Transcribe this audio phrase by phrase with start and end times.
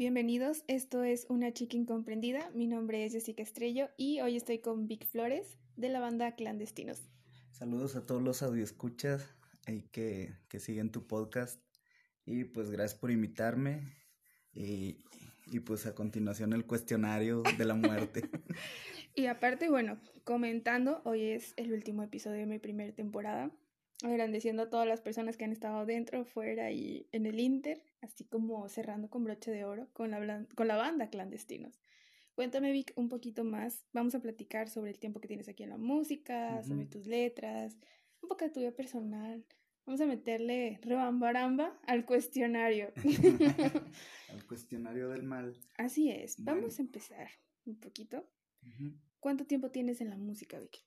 [0.00, 2.50] Bienvenidos, esto es Una Chica Incomprendida.
[2.54, 7.10] Mi nombre es Jessica Estrello y hoy estoy con Vic Flores de la banda Clandestinos.
[7.50, 9.28] Saludos a todos los audioscuchas
[9.66, 11.60] y que, que siguen tu podcast.
[12.24, 13.92] Y pues gracias por invitarme.
[14.54, 15.04] Y,
[15.48, 18.22] y pues a continuación el cuestionario de la muerte.
[19.14, 23.50] y aparte, bueno, comentando, hoy es el último episodio de mi primera temporada
[24.02, 28.24] agradeciendo a todas las personas que han estado dentro, fuera y en el Inter, así
[28.24, 31.80] como cerrando con broche de oro con la, con la banda Clandestinos.
[32.34, 33.84] Cuéntame, Vic, un poquito más.
[33.92, 37.76] Vamos a platicar sobre el tiempo que tienes aquí en la música, sobre tus letras,
[38.22, 39.44] un poco de tu vida personal.
[39.84, 42.92] Vamos a meterle rebambaramba al cuestionario.
[44.30, 45.56] al cuestionario del mal.
[45.76, 46.42] Así es.
[46.42, 47.28] Vamos a empezar
[47.64, 48.26] un poquito.
[49.18, 50.78] ¿Cuánto tiempo tienes en la música, Vic?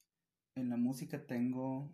[0.56, 1.94] En la música tengo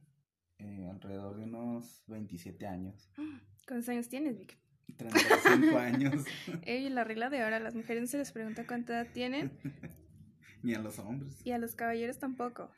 [0.59, 3.11] eh, alrededor de unos 27 años.
[3.67, 4.57] ¿Cuántos años tienes, Vic?
[4.93, 6.25] 35 años.
[6.65, 9.51] Ey, la regla de ahora, las mujeres no se les pregunta cuánta edad tienen.
[10.63, 11.41] Ni a los hombres.
[11.45, 12.69] Y a los caballeros tampoco.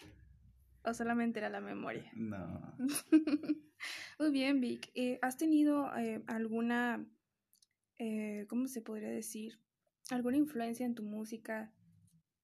[0.83, 2.11] ¿O solamente era la memoria?
[2.15, 2.75] No.
[4.19, 4.91] Muy bien, Vic.
[4.95, 7.05] Eh, ¿Has tenido eh, alguna,
[8.47, 9.59] ¿cómo se podría decir?
[10.09, 11.73] ¿Alguna influencia en tu música?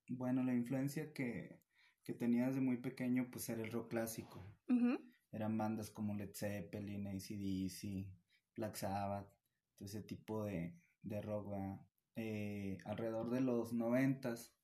[0.08, 1.60] Bueno, la influencia que,
[2.04, 4.44] que tenía desde muy pequeño, pues era el rock clásico
[5.32, 8.08] eran bandas como Led Zeppelin, ACDC,
[8.56, 9.28] Black Sabbath,
[9.80, 11.54] ese tipo de, de rock.
[12.16, 14.56] Eh, alrededor de los noventas,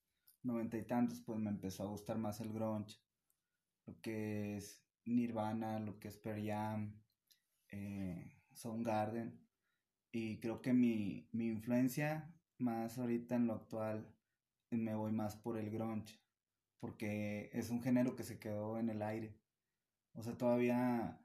[0.42, 3.00] noventa y tantos, pues me empezó a gustar más el grunge,
[3.86, 7.02] lo que es Nirvana, lo que es Pearl Jam,
[7.70, 9.39] eh, Soundgarden,
[10.11, 14.16] y creo que mi, mi influencia más ahorita en lo actual
[14.72, 16.20] me voy más por el grunge,
[16.80, 19.44] porque es un género que se quedó en el aire
[20.16, 21.20] o sea, todavía,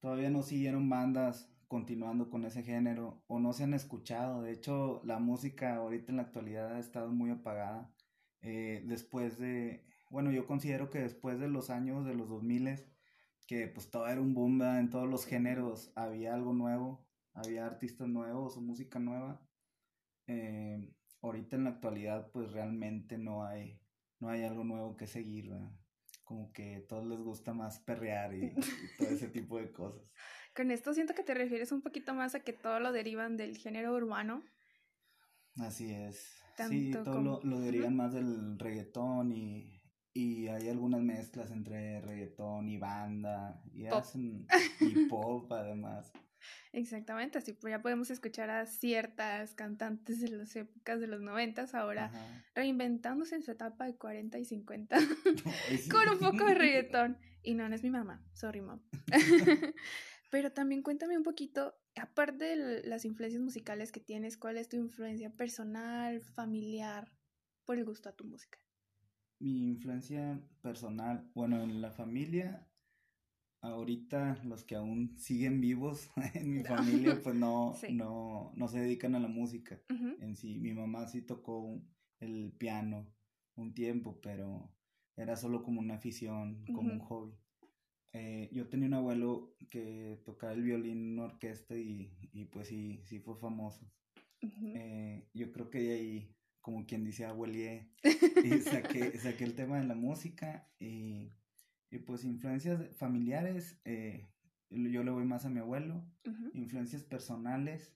[0.00, 4.42] todavía no siguieron bandas continuando con ese género o no se han escuchado.
[4.42, 7.94] De hecho, la música ahorita en la actualidad ha estado muy apagada.
[8.42, 12.86] Eh, después de, bueno, yo considero que después de los años de los 2000
[13.46, 18.08] que pues todo era un boom en todos los géneros, había algo nuevo, había artistas
[18.08, 19.40] nuevos o música nueva.
[20.26, 20.92] Eh,
[21.22, 23.80] ahorita en la actualidad pues realmente no hay,
[24.20, 25.50] no hay algo nuevo que seguir.
[25.50, 25.72] ¿verdad?
[26.28, 28.52] como que a todos les gusta más perrear y,
[28.98, 30.02] todo ese tipo de cosas.
[30.58, 33.56] Con esto siento que te refieres un poquito más a que todo lo derivan del
[33.56, 34.42] género urbano.
[35.54, 36.42] Así es.
[36.68, 39.80] sí, todo lo, lo, derivan más del reggaetón y,
[40.12, 44.48] y hay algunas mezclas entre reggaetón y banda y hacen
[44.80, 46.10] y pop además.
[46.72, 51.76] Exactamente, así pues ya podemos escuchar a ciertas cantantes de las épocas de los noventas
[51.76, 52.10] ahora
[52.56, 54.96] reinventándose en su etapa de 40 y 50
[55.88, 57.16] con un poco de reggaetón.
[57.44, 58.80] Y no, no es mi mamá, sorry mom.
[60.30, 64.76] Pero también cuéntame un poquito, aparte de las influencias musicales que tienes, ¿cuál es tu
[64.76, 67.10] influencia personal, familiar,
[67.64, 68.58] por el gusto a tu música?
[69.40, 72.68] Mi influencia personal, bueno, en la familia
[73.60, 79.14] ahorita los que aún siguen vivos en mi familia pues no, no, no se dedican
[79.14, 79.80] a la música
[80.20, 80.58] en sí.
[80.58, 81.80] Mi mamá sí tocó
[82.20, 83.06] el piano
[83.56, 84.72] un tiempo, pero
[85.16, 87.34] era solo como una afición, como un hobby.
[88.12, 92.68] Eh, yo tenía un abuelo que tocaba el violín en una orquesta y, y pues
[92.68, 93.90] sí, sí fue famoso.
[94.74, 97.90] Eh, yo creo que de ahí, como quien dice, abuelié,
[98.44, 101.32] y saqué, saqué el tema de la música y
[101.90, 104.28] y pues influencias familiares, eh,
[104.70, 106.04] yo le voy más a mi abuelo.
[106.52, 107.94] Influencias personales,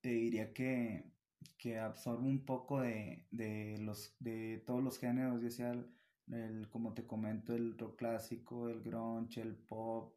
[0.00, 1.12] te diría que,
[1.56, 5.86] que absorbo un poco de, de, los, de todos los géneros, ya sea
[6.28, 10.14] el, como te comento, el rock clásico, el grunge, el pop,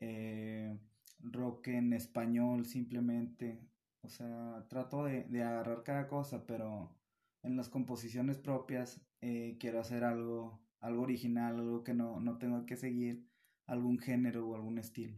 [0.00, 0.78] eh,
[1.20, 3.60] rock en español simplemente.
[4.02, 6.96] O sea, trato de, de, agarrar cada cosa, pero
[7.42, 12.64] en las composiciones propias eh, quiero hacer algo algo original, algo que no, no tengo
[12.66, 13.28] que seguir
[13.66, 15.16] algún género o algún estilo.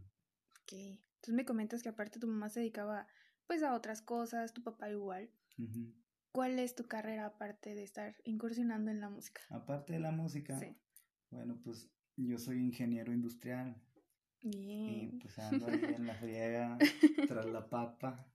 [0.62, 3.06] Ok, entonces me comentas que aparte tu mamá se dedicaba
[3.46, 5.30] pues a otras cosas, tu papá igual.
[6.32, 9.40] ¿Cuál es tu carrera aparte de estar incursionando en la música?
[9.50, 10.58] Aparte de la música.
[10.58, 10.76] Sí.
[11.30, 13.76] Bueno, pues yo soy ingeniero industrial.
[14.42, 15.14] Bien.
[15.14, 16.78] Y pues ando ahí en la friega,
[17.28, 18.26] tras la papa.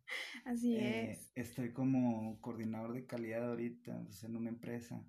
[0.44, 1.32] Así eh, es.
[1.36, 5.04] Estoy como coordinador de calidad ahorita, pues, en una empresa.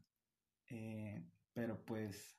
[0.69, 1.22] Eh,
[1.52, 2.38] pero pues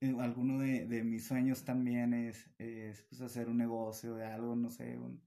[0.00, 4.56] eh, alguno de, de, mis sueños también es, es pues, hacer un negocio de algo,
[4.56, 5.22] no sé, un,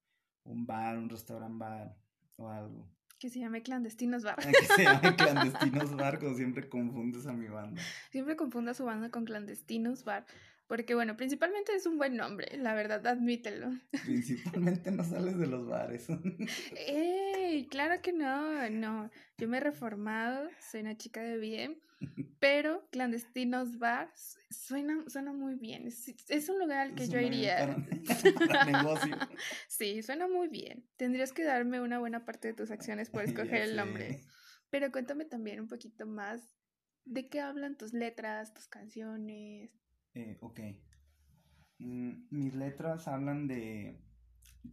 [0.45, 1.95] un bar, un restaurant bar
[2.37, 2.89] o algo.
[3.23, 4.35] Que se llame Clandestinos Bar.
[4.35, 7.81] que se llame Clandestinos Bar, como siempre confundes a mi banda.
[8.11, 10.25] Siempre confunda a su banda con Clandestinos Bar.
[10.67, 13.71] Porque bueno, principalmente es un buen nombre, la verdad, admítelo.
[14.03, 16.07] Principalmente no sales de los bares.
[16.85, 17.32] ¡Ey!
[17.53, 19.11] Ay, claro que no, no.
[19.37, 21.79] Yo me he reformado, soy una chica de bien,
[22.39, 25.85] pero clandestinos bars suena, suena muy bien.
[25.85, 27.77] Es, un lugar al que yo iría.
[28.65, 29.15] negocio.
[29.67, 30.83] Sí, suena muy bien.
[30.97, 34.21] Tendrías que darme una buena parte de tus acciones por escoger el nombre.
[34.71, 36.41] Pero cuéntame también un poquito más
[37.05, 39.69] de qué hablan tus letras, tus canciones.
[40.15, 40.59] Eh, ok.
[41.77, 44.01] Mm, mis letras hablan de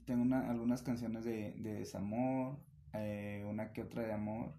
[0.04, 2.58] tengo una, algunas canciones de, desamor,
[2.94, 4.54] eh, una que otra de amor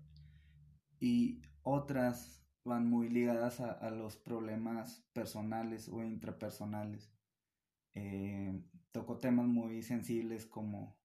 [1.00, 7.12] y otras van muy ligadas a, los problemas personales o intrapersonales.
[7.94, 8.62] Eh,
[8.92, 10.98] toco temas muy sensibles como,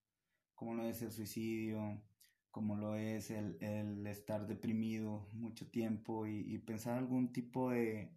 [0.54, 2.02] como lo es el suicidio,
[2.50, 8.10] como lo es el, estar deprimido mucho tiempo y, pensar algún tipo de,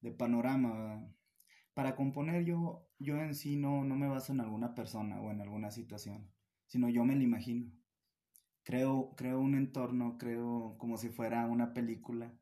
[0.00, 1.10] de panorama
[1.74, 5.40] para componer yo, yo en sí no, no me baso en alguna persona o en
[5.40, 6.30] alguna situación,
[6.66, 7.70] sino yo me la imagino.
[8.64, 12.32] Creo, creo un entorno, creo como si fuera una película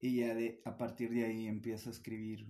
[0.00, 2.46] y ya de, a partir de ahí empiezo a escribir.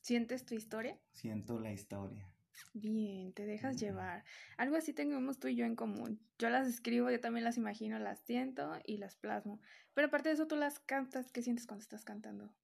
[0.00, 0.98] ¿Sientes tu historia?
[1.12, 2.30] Siento la historia.
[2.72, 4.24] Bien, te dejas llevar.
[4.56, 6.20] Algo así tenemos tú y yo en común.
[6.38, 9.60] Yo las escribo, yo también las imagino, las siento y las plasmo.
[9.92, 11.32] Pero aparte de eso, tú las cantas.
[11.32, 12.54] ¿Qué sientes cuando estás cantando?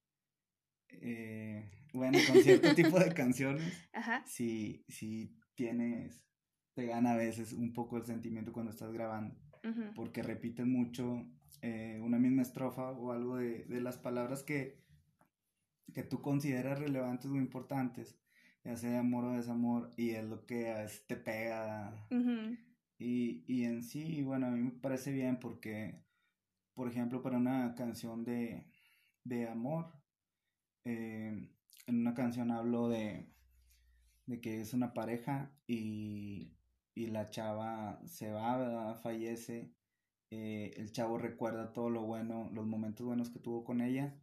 [0.89, 3.73] Eh, bueno, con cierto tipo de canciones,
[4.27, 6.25] Si, si tienes,
[6.75, 9.40] te gana a veces un poco el sentimiento cuando estás grabando,
[9.95, 11.27] porque repiten mucho
[11.63, 14.83] eh, una misma estrofa o algo de, las palabras que,
[15.93, 18.19] que tú consideras relevantes o importantes,
[18.65, 22.07] ya sea amor o desamor, y es lo que a te pega.
[22.99, 26.03] y, y en sí, bueno, a mí me parece bien porque,
[26.75, 28.67] por ejemplo, para una canción de,
[29.25, 29.93] de amor,
[30.85, 31.51] eh,
[31.87, 33.29] en una canción hablo de,
[34.27, 36.57] de que es una pareja y,
[36.95, 39.73] y la chava se va, fallece.
[40.31, 44.15] Eh, el chavo recuerda todo lo bueno, los momentos buenos que tuvo con ella.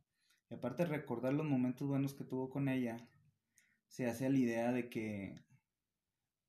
[0.50, 2.98] Y aparte de recordar los momentos buenos que tuvo con ella,
[3.88, 5.44] se hace la idea de que,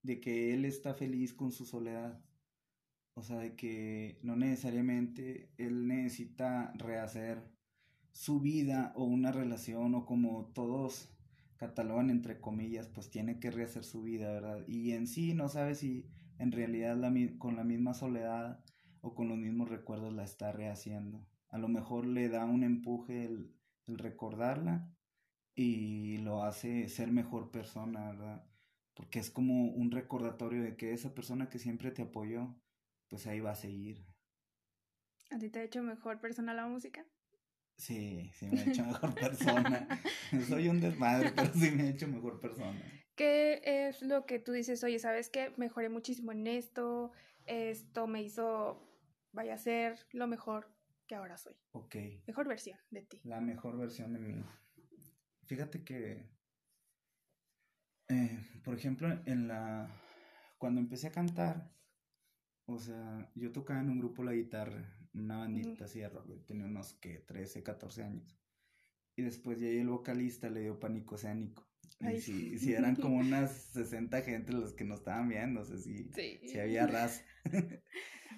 [0.03, 2.23] de que él está feliz con su soledad.
[3.15, 7.43] O sea, de que no necesariamente él necesita rehacer
[8.13, 11.09] su vida o una relación o como todos
[11.59, 14.65] catalogan entre comillas, pues tiene que rehacer su vida, ¿verdad?
[14.67, 16.09] Y en sí no sabe si
[16.39, 18.65] en realidad la, con la misma soledad
[19.01, 21.27] o con los mismos recuerdos la está rehaciendo.
[21.49, 23.55] A lo mejor le da un empuje el,
[23.87, 24.95] el recordarla
[25.55, 28.47] y lo hace ser mejor persona, ¿verdad?
[28.95, 32.57] Porque es como un recordatorio de que esa persona que siempre te apoyó,
[33.09, 34.07] pues ahí va a seguir.
[35.31, 37.05] ¿A ti te ha hecho mejor persona la música?
[37.79, 39.89] Sí, sí me ha hecho mejor persona.
[40.49, 42.83] Soy un desmadre, pero sí me ha hecho mejor persona.
[43.15, 44.83] ¿Qué es lo que tú dices?
[44.83, 45.53] Oye, ¿sabes qué?
[45.57, 47.13] Mejoré muchísimo en esto.
[47.47, 48.85] Esto me hizo,
[49.33, 50.75] vaya a ser lo mejor
[51.07, 51.55] que ahora soy.
[51.71, 51.95] Ok.
[52.27, 53.21] Mejor versión de ti.
[53.23, 54.45] La mejor versión de mí.
[55.47, 56.29] Fíjate que,
[58.09, 59.89] eh, por ejemplo, en la,
[60.59, 61.73] cuando empecé a cantar,
[62.67, 66.67] o sea, yo tocaba en un grupo la guitarra una bandita así de rock, tenía
[66.67, 68.39] unos que 13, 14 años.
[69.17, 71.69] Y después ya el vocalista le dio pánico escénico.
[72.01, 75.77] Y si, si, eran como unas 60 gente los que nos estaban viendo, o sea,
[75.79, 77.25] si, si había raza.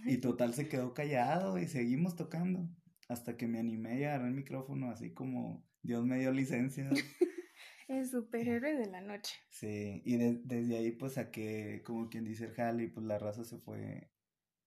[0.06, 2.68] y total se quedó callado y seguimos tocando.
[3.08, 6.88] Hasta que me animé y agarré el micrófono así como Dios me dio licencia.
[7.88, 9.34] el superhéroe de la noche.
[9.50, 13.44] Sí, y desde ahí pues saqué como quien dice el jale y pues la raza
[13.44, 14.10] se fue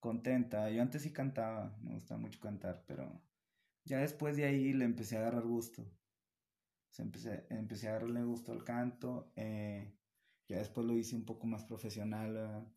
[0.04, 0.70] contenta.
[0.70, 3.22] Yo antes sí cantaba, me gustaba mucho cantar, pero
[3.86, 5.82] ya después de ahí le empecé a agarrar gusto.
[6.98, 9.32] empecé, empecé a agarrarle gusto al canto.
[9.38, 9.96] Eh,
[10.50, 12.68] ya después lo hice un poco más profesional.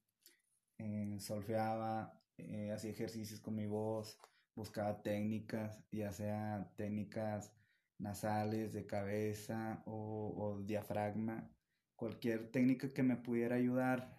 [0.79, 4.19] Eh, solfeaba, eh, hacía ejercicios con mi voz,
[4.55, 7.53] buscaba técnicas, ya sea técnicas
[7.99, 11.51] nasales, de cabeza o, o diafragma,
[11.97, 14.17] cualquier técnica que me pudiera ayudar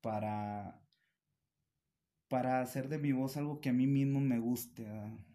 [0.00, 0.79] para
[2.30, 4.86] para hacer de mi voz algo que a mí mismo me guste.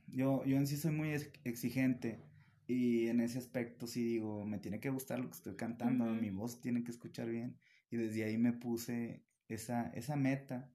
[0.08, 1.12] Yo, yo en sí soy muy
[1.44, 2.22] exigente
[2.68, 6.30] y en ese aspecto sí digo, me tiene que gustar lo que estoy cantando, mi
[6.30, 7.60] voz tiene que escuchar bien
[7.92, 10.72] y desde ahí me puse esa, esa meta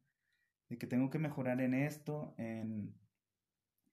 [0.68, 2.94] de que tengo que mejorar en esto, en,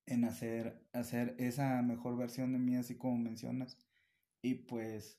[0.06, 3.78] en hacer, hacer esa mejor versión de mí, así como mencionas.
[4.42, 5.18] Y pues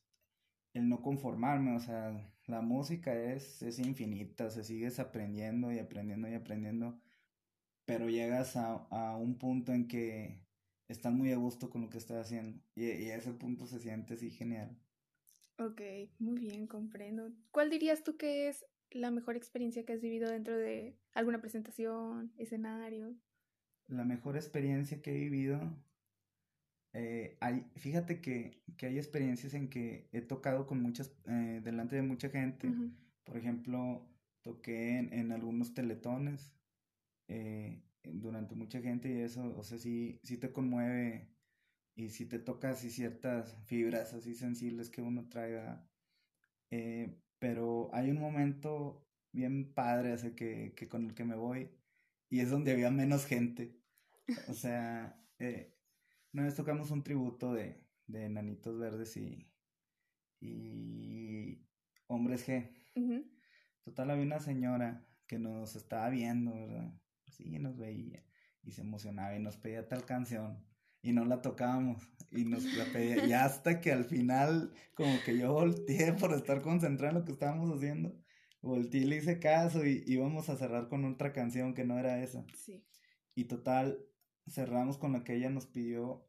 [0.74, 6.28] el no conformarme, o sea, la música es, es infinita, se sigues aprendiendo y aprendiendo
[6.28, 6.98] y aprendiendo,
[7.84, 10.40] pero llegas a, un punto en que
[10.88, 14.14] estás muy a gusto con lo que estás haciendo y, y ese punto se siente
[14.14, 14.76] así genial.
[15.58, 15.80] Ok,
[16.18, 17.30] muy bien, comprendo.
[17.50, 22.32] ¿Cuál dirías tú que es la mejor experiencia que has vivido dentro de alguna presentación,
[22.38, 23.14] escenario?
[23.88, 25.60] La mejor experiencia que he vivido,
[26.92, 32.02] eh, hay, fíjate que, hay experiencias en que he tocado con muchas, eh, delante de
[32.02, 32.72] mucha gente.
[33.24, 34.08] Por ejemplo,
[34.42, 36.54] toqué en, algunos teletones
[37.28, 41.28] eh, durante mucha gente y eso, o sea, sí, sí te conmueve
[41.94, 45.84] y si te toca así ciertas fibras así sensibles que uno traiga.
[46.70, 51.70] Eh, pero hay un momento bien padre, así que, que, con el que me voy,
[52.30, 53.76] y es donde había menos gente.
[54.48, 55.77] O sea, eh,
[56.32, 59.50] una vez tocamos un tributo de, de Nanitos Verdes y,
[60.40, 61.66] y
[62.06, 62.70] Hombres G.
[63.84, 66.92] Total, había una señora que nos estaba viendo, ¿verdad?
[67.26, 68.24] Sí, nos veía
[68.62, 70.64] y se emocionaba y nos pedía tal canción
[71.02, 73.24] y no la tocábamos y nos la pedía.
[73.24, 77.32] Y hasta que al final, como que yo volteé por estar concentrado en lo que
[77.32, 78.14] estábamos haciendo,
[78.60, 82.22] volteé y le hice caso y íbamos a cerrar con otra canción que no era
[82.22, 82.44] esa.
[82.54, 82.84] Sí.
[83.34, 83.98] Y total,
[84.50, 86.26] cerramos con la que ella nos pidió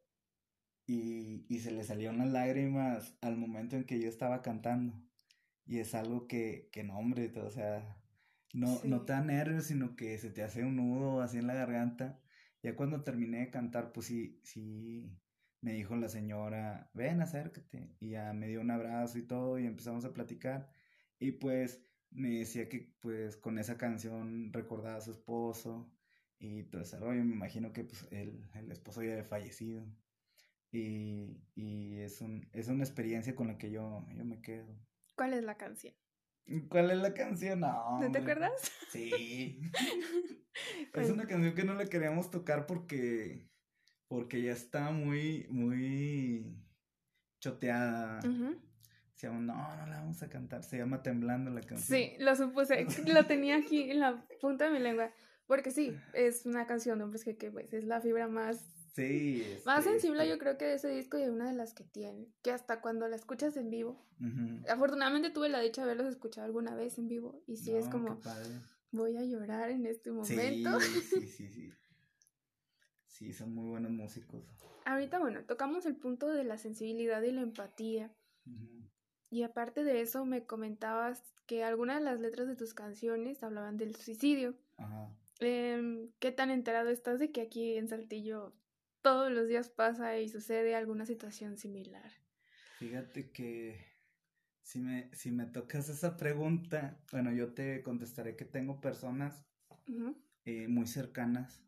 [0.86, 4.94] y, y se le salieron las lágrimas al momento en que yo estaba cantando.
[5.66, 7.96] Y es algo que, que no, hombre, o sea,
[8.52, 11.54] no, no te da nervios, sino que se te hace un nudo así en la
[11.54, 12.20] garganta.
[12.62, 15.16] Ya cuando terminé de cantar, pues sí, sí,
[15.60, 17.96] me dijo la señora, ven, acércate.
[18.00, 20.70] Y ya me dio un abrazo y todo y empezamos a platicar.
[21.18, 25.92] Y pues me decía que pues con esa canción recordaba a su esposo
[26.40, 27.22] y todo ese rollo.
[27.22, 29.86] Me imagino que pues el, el esposo ya había fallecido.
[30.72, 34.74] Y, y es, un, es una experiencia con la que yo, yo me quedo.
[35.14, 35.94] ¿Cuál es la canción?
[36.68, 37.60] ¿Cuál es la canción?
[37.60, 38.00] No.
[38.00, 38.52] ¿No te acuerdas?
[38.90, 39.60] Sí.
[40.80, 43.48] es pues una canción que no le queríamos tocar porque
[44.08, 46.56] porque ya está muy muy
[47.40, 48.20] choteada.
[49.14, 50.64] Se llama, no, no la vamos a cantar.
[50.64, 51.98] Se llama Temblando la canción.
[51.98, 52.86] Sí, lo supuse.
[53.06, 55.12] lo tenía aquí en la punta de mi lengua.
[55.50, 58.64] Porque sí, es una canción de hombres que, que pues, es la fibra más
[58.94, 59.44] Sí.
[59.66, 62.52] Más sensible yo creo que de ese disco y una de las que tiene, que
[62.52, 64.06] hasta cuando la escuchas en vivo.
[64.68, 68.20] Afortunadamente tuve la dicha de haberlos escuchado alguna vez en vivo y sí es como,
[68.92, 70.78] voy a llorar en este momento.
[70.78, 71.72] Sí, sí, sí, sí.
[73.06, 74.44] Sí, son muy buenos músicos.
[74.84, 78.14] Ahorita, bueno, tocamos el punto de la sensibilidad y la empatía.
[79.30, 83.76] Y aparte de eso, me comentabas que algunas de las letras de tus canciones hablaban
[83.76, 84.54] del suicidio.
[84.76, 85.12] Ajá.
[85.40, 88.54] Em, ¿Qué tan enterado estás de que aquí en Saltillo
[89.02, 92.10] todos los días pasa y sucede alguna situación similar.
[92.78, 93.84] Fíjate que
[94.62, 99.44] si me, si me tocas esa pregunta, bueno, yo te contestaré que tengo personas
[100.44, 101.62] eh, muy cercanas,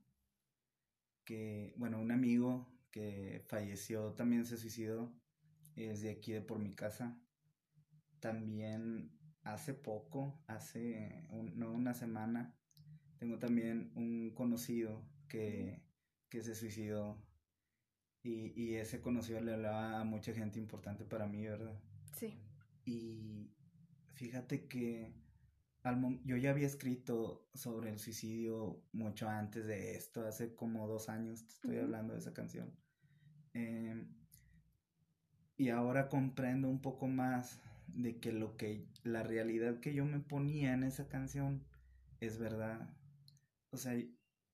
[1.24, 5.12] que, bueno, un amigo que falleció también se suicidó,
[5.76, 7.18] es de aquí de por mi casa.
[8.20, 12.54] También hace poco, hace no una semana,
[13.22, 15.80] tengo también un conocido que
[16.32, 17.22] que se suicidó.
[18.22, 21.78] Y, y ese conocido le hablaba a mucha gente importante para mí, ¿verdad?
[22.16, 22.40] Sí.
[22.86, 23.52] Y
[24.14, 25.12] fíjate que
[25.82, 31.10] al, yo ya había escrito sobre el suicidio mucho antes de esto, hace como dos
[31.10, 32.74] años estoy hablando de esa canción.
[33.52, 34.08] Em,
[35.58, 40.20] y ahora comprendo un poco más de que lo que la realidad que yo me
[40.20, 41.62] ponía en esa canción
[42.20, 42.88] es verdad.
[43.72, 43.94] O sea,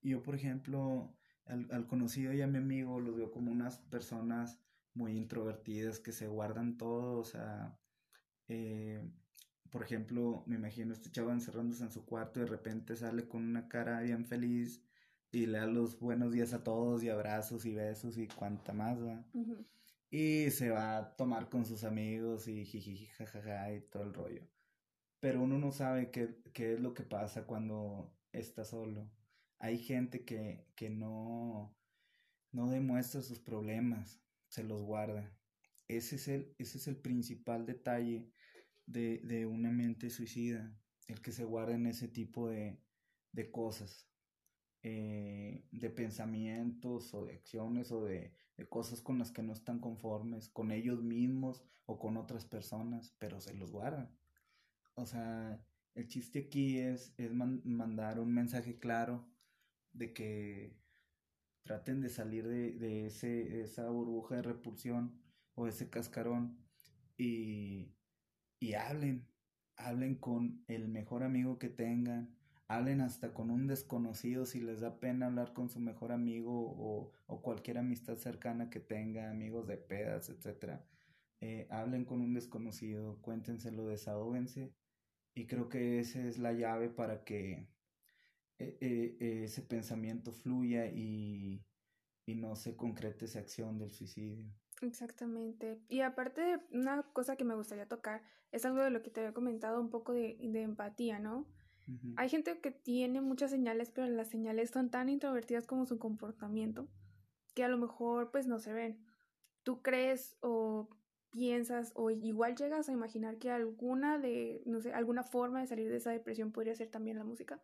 [0.01, 4.61] yo por ejemplo al, conocido y a mi amigo los veo como unas personas
[4.95, 7.79] muy introvertidas que se guardan todo, o sea,
[8.49, 9.03] eh,
[9.71, 13.43] por ejemplo, me imagino este chavo encerrándose en su cuarto y de repente sale con
[13.45, 14.83] una cara bien feliz
[15.31, 19.03] y le da los buenos días a todos y abrazos y besos y cuanta más
[19.03, 19.25] va.
[20.11, 24.49] Y se va a tomar con sus amigos y jiji, jajaja y todo el rollo.
[25.21, 29.11] Pero uno no sabe qué, qué es lo que pasa cuando está solo
[29.59, 31.77] hay gente que, que no,
[32.53, 35.37] no demuestra sus problemas, se los guarda.
[35.89, 38.31] Ese es el, ese es el principal detalle
[38.87, 40.77] de, de una mente suicida,
[41.07, 42.81] el que se guarda en ese tipo de,
[43.33, 44.09] de cosas,
[44.83, 49.81] eh, de pensamientos o de acciones o de, de, cosas con las que no están
[49.81, 54.17] conformes, con ellos mismos o con otras personas, pero se los guardan.
[54.95, 55.65] O sea,
[55.99, 59.27] el chiste aquí es, es mandar un mensaje claro
[59.93, 60.77] de que
[61.65, 65.21] traten de salir de, ese, esa burbuja de repulsión
[65.57, 66.57] o ese cascarón
[67.17, 67.97] y,
[68.61, 69.27] y hablen,
[69.77, 72.33] hablen con el mejor amigo que tengan,
[72.69, 77.11] hablen hasta con un desconocido si les da pena hablar con su mejor amigo o,
[77.27, 80.81] o cualquier amistad cercana que tenga, amigos de pedas, etc.
[81.41, 84.73] Eh, hablen con un desconocido, cuéntenselo, desahóguense
[85.39, 87.69] y creo que esa es la llave para que
[88.59, 91.65] e, e, ese pensamiento fluya y,
[92.27, 94.53] y no se concrete esa acción del suicidio.
[94.83, 95.81] Exactamente.
[95.89, 99.33] Y aparte, una cosa que me gustaría tocar es algo de lo que te había
[99.33, 101.47] comentado, un poco de, de empatía, ¿no?
[102.17, 106.87] Hay gente que tiene muchas señales, pero las señales son tan introvertidas como su comportamiento,
[107.55, 109.07] que a lo mejor pues no se ven.
[109.63, 110.91] ¿Tú crees o
[111.31, 115.89] piensas o igual llegas a imaginar que alguna de, no sé, alguna forma de salir
[115.89, 117.63] de esa depresión podría ser también la música?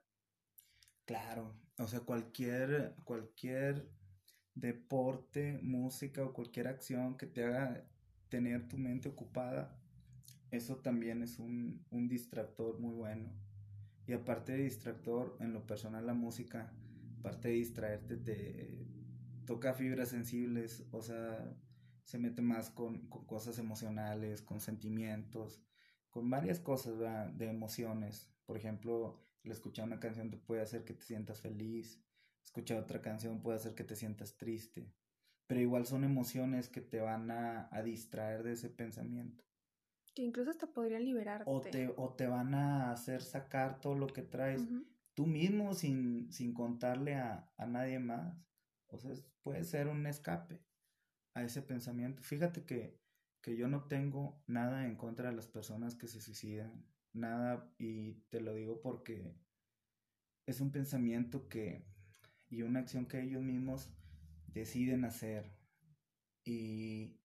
[1.04, 3.90] Claro, o sea, cualquier, cualquier
[4.54, 7.86] deporte, música o cualquier acción que te haga
[8.28, 9.76] tener tu mente ocupada,
[10.50, 13.32] eso también es un, un distractor muy bueno.
[14.06, 16.72] Y aparte de distractor, en lo personal la música,
[17.18, 18.86] aparte de distraerte, te
[19.46, 21.54] toca fibras sensibles, o sea,
[22.04, 25.62] se mete más con, con cosas emocionales, con sentimientos,
[26.10, 26.98] con varias cosas
[27.36, 28.30] de emociones.
[28.46, 32.02] Por ejemplo, el escuchar una canción te puede hacer que te sientas feliz,
[32.44, 34.92] escuchar otra canción puede hacer que te sientas triste,
[35.46, 39.44] pero igual son emociones que te van a, distraer de ese pensamiento.
[40.14, 41.50] Que incluso hasta podrían liberarte.
[41.50, 44.62] O te, o te van a hacer sacar todo lo que traes
[45.14, 48.36] tú mismo sin, sin contarle a, a, nadie más.
[48.86, 49.10] O sea,
[49.42, 50.60] puede ser un escape
[51.34, 52.22] a ese pensamiento.
[52.22, 52.98] Fíjate que,
[53.42, 56.84] que yo no tengo nada en contra de las personas que se suicidan.
[57.12, 59.36] Nada, y te lo digo porque
[60.46, 61.84] es un pensamiento que
[62.50, 63.90] y una acción que ellos mismos
[64.46, 65.50] deciden hacer.
[66.44, 67.20] Y,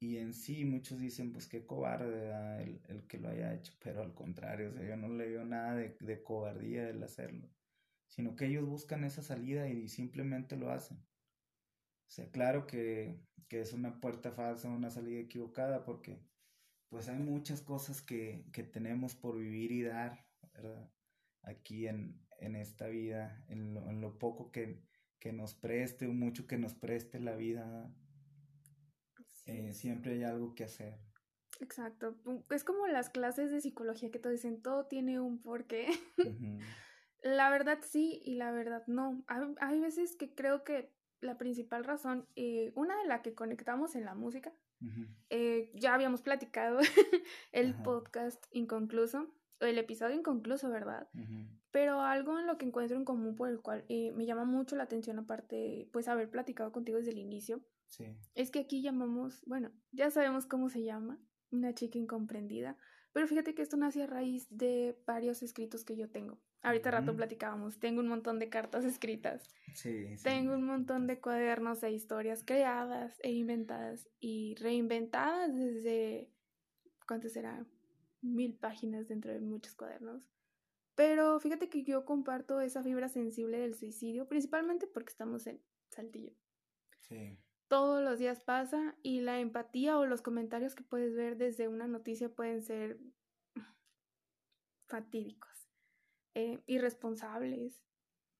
[0.00, 2.30] y en sí muchos dicen, pues qué cobarde
[2.62, 5.44] el, el, que lo haya hecho, pero al contrario, o sea, yo no le veo
[5.44, 7.48] nada de, de cobardía el hacerlo,
[8.08, 10.98] sino que ellos buscan esa salida y simplemente lo hacen.
[12.08, 16.22] O sea, claro que, que es una puerta falsa, una salida equivocada, porque
[16.88, 20.90] pues hay muchas cosas que, que tenemos por vivir y dar, ¿verdad?
[21.42, 24.82] Aquí en, en esta vida, en lo, en lo poco que,
[25.18, 27.92] que, nos preste o mucho que nos preste la vida,
[29.46, 30.98] eh, siempre hay algo que hacer.
[31.60, 32.16] Exacto.
[32.50, 35.88] Es como las clases de psicología que te dicen, todo tiene un porqué.
[37.22, 39.24] la verdad sí y la verdad no.
[39.60, 44.04] Hay, veces que creo que la principal razón, eh, una de la que conectamos en
[44.04, 44.52] la música,
[45.30, 46.78] eh, ya habíamos platicado
[47.52, 51.08] el podcast inconcluso, el episodio inconcluso, ¿verdad?
[51.70, 54.76] Pero algo en lo que encuentro en común por el cual eh, me llama mucho
[54.76, 57.62] la atención, aparte, pues haber platicado contigo desde el inicio,
[58.34, 61.18] es que aquí llamamos, bueno, ya sabemos cómo se llama,
[61.50, 62.76] una chica incomprendida,
[63.12, 66.38] pero fíjate que esto nace a raíz de varios escritos que yo tengo.
[66.66, 69.48] Ahorita rato platicábamos, tengo un montón de cartas escritas.
[69.72, 76.28] Sí, Tengo un montón de cuadernos e historias creadas e inventadas y reinventadas desde,
[77.06, 77.64] ¿cuánto será?
[78.20, 80.28] Mil páginas dentro de muchos cuadernos.
[80.96, 86.32] Pero fíjate que yo comparto esa fibra sensible del suicidio, principalmente porque estamos en Saltillo.
[86.98, 87.38] Sí.
[87.68, 91.86] Todos los días pasa y la empatía o los comentarios que puedes ver desde una
[91.86, 92.98] noticia pueden ser
[94.88, 95.55] fatídicos,
[96.36, 97.82] eh, irresponsables,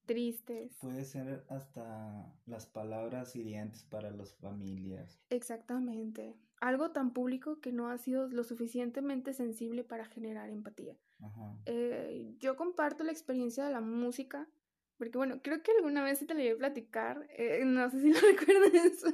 [0.05, 0.77] tristes.
[0.81, 5.19] Puede ser hasta las palabras hirientes para las familias.
[5.31, 6.37] Exactamente.
[6.61, 10.95] Algo tan público que no ha sido lo suficientemente sensible para generar empatía.
[11.65, 14.47] Eh, yo comparto la experiencia de la música,
[14.99, 18.13] porque bueno, creo que alguna vez te lo iba a platicar, eh, no sé si
[18.13, 19.05] lo recuerdas,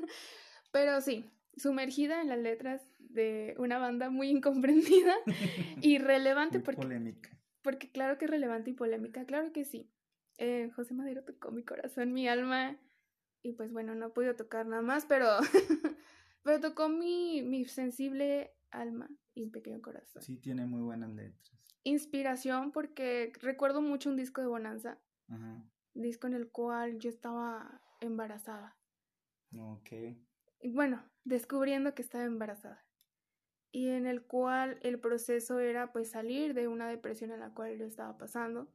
[0.73, 5.15] pero sí, sumergida en las letras de una banda muy incomprendida
[5.81, 6.83] y relevante porque...
[6.83, 7.31] Polémica.
[7.63, 9.91] Porque claro que es relevante y polémica, claro que sí.
[10.39, 12.77] Eh, José Madero tocó mi corazón, mi alma,
[13.43, 15.27] y pues bueno, no he podido tocar nada más, pero,
[16.43, 20.23] pero tocó mi, mi sensible alma y pequeño corazón.
[20.23, 21.53] Sí, tiene muy buenas letras
[21.85, 24.99] inspiración porque recuerdo mucho un disco de Bonanza.
[25.29, 25.65] Ajá.
[25.95, 28.77] Disco en el cual yo estaba embarazada.
[29.57, 29.91] Ok.
[30.73, 32.85] Bueno, descubriendo que estaba embarazada.
[33.73, 37.77] Y en el cual el proceso era pues salir de una depresión en la cual
[37.79, 38.69] yo estaba pasando.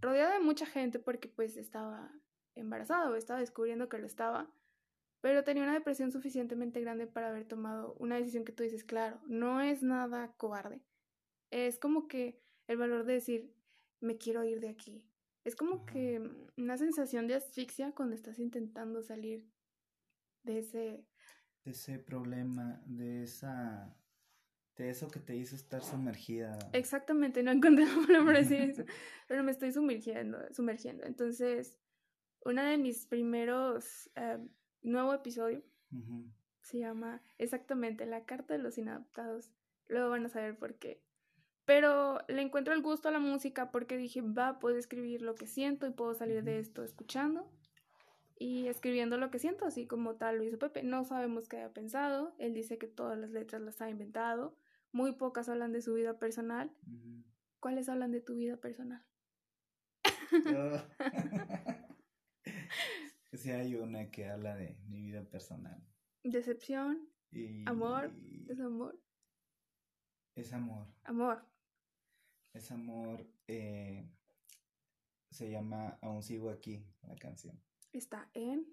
[0.00, 2.10] Rodeada de mucha gente porque pues estaba
[2.54, 4.50] embarazada o estaba descubriendo que lo estaba.
[5.20, 9.20] Pero tenía una depresión suficientemente grande para haber tomado una decisión que tú dices, claro,
[9.26, 10.80] no es nada cobarde
[11.50, 13.52] es como que el valor de decir,
[14.00, 15.04] me quiero ir de aquí.
[15.44, 16.22] Es como que
[16.56, 19.48] una sensación de asfixia cuando estás intentando salir
[20.42, 21.04] de ese...
[21.64, 23.96] De ese problema, de esa...
[24.80, 26.58] De eso que te hizo estar sumergida.
[26.72, 28.82] Exactamente, no encontré la palabra decir eso,
[29.28, 31.04] pero me estoy sumergiendo, sumergiendo.
[31.04, 31.78] Entonces,
[32.46, 34.38] uno de mis primeros eh,
[34.80, 35.62] nuevo episodio
[36.62, 39.52] se llama exactamente La Carta de los Inadaptados.
[39.86, 41.02] Luego van a saber por qué.
[41.66, 45.46] Pero le encuentro el gusto a la música porque dije, va, puedo escribir lo que
[45.46, 47.52] siento y puedo salir de esto escuchando
[48.38, 50.82] y escribiendo lo que siento, así como tal lo hizo Pepe.
[50.82, 52.34] No sabemos qué haya pensado.
[52.38, 54.56] Él dice que todas las letras las ha inventado.
[54.92, 56.74] Muy pocas hablan de su vida personal.
[57.60, 59.04] ¿Cuáles hablan de tu vida personal?
[63.32, 65.84] sí, hay una que habla de mi vida personal.
[66.24, 67.08] Decepción.
[67.66, 68.12] Amor.
[68.46, 69.00] Desamor.
[70.34, 70.86] Es amor.
[71.04, 71.44] Amor.
[72.52, 73.26] Es amor.
[73.46, 74.10] Eh,
[75.30, 77.62] se llama Aún sigo aquí, la canción.
[77.92, 78.66] Está en.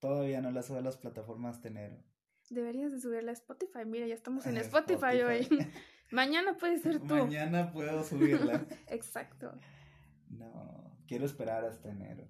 [0.00, 2.04] Todavía no la sube a las plataformas de enero.
[2.52, 3.86] Deberías de subirla a Spotify.
[3.86, 5.48] Mira, ya estamos en Spotify, hoy.
[6.10, 7.16] Mañana puede ser tú.
[7.16, 8.66] Mañana puedo subirla.
[8.88, 9.58] Exacto.
[10.28, 12.28] No, quiero esperar hasta enero.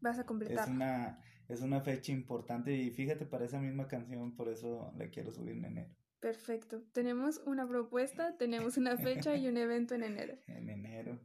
[0.00, 0.68] Vas a completar.
[0.68, 5.08] Es una, es una fecha importante y fíjate para esa misma canción, por eso la
[5.08, 5.96] quiero subir en enero.
[6.20, 6.82] Perfecto.
[6.92, 10.36] Tenemos una propuesta, tenemos una fecha y un evento en enero.
[10.48, 11.18] En enero.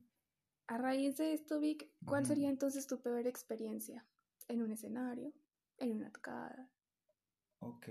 [0.67, 4.05] A raíz de esto, Vic, ¿cuál sería entonces tu peor experiencia?
[4.47, 5.33] ¿En un escenario?
[5.77, 6.69] ¿En una tocada?
[7.59, 7.87] Ok.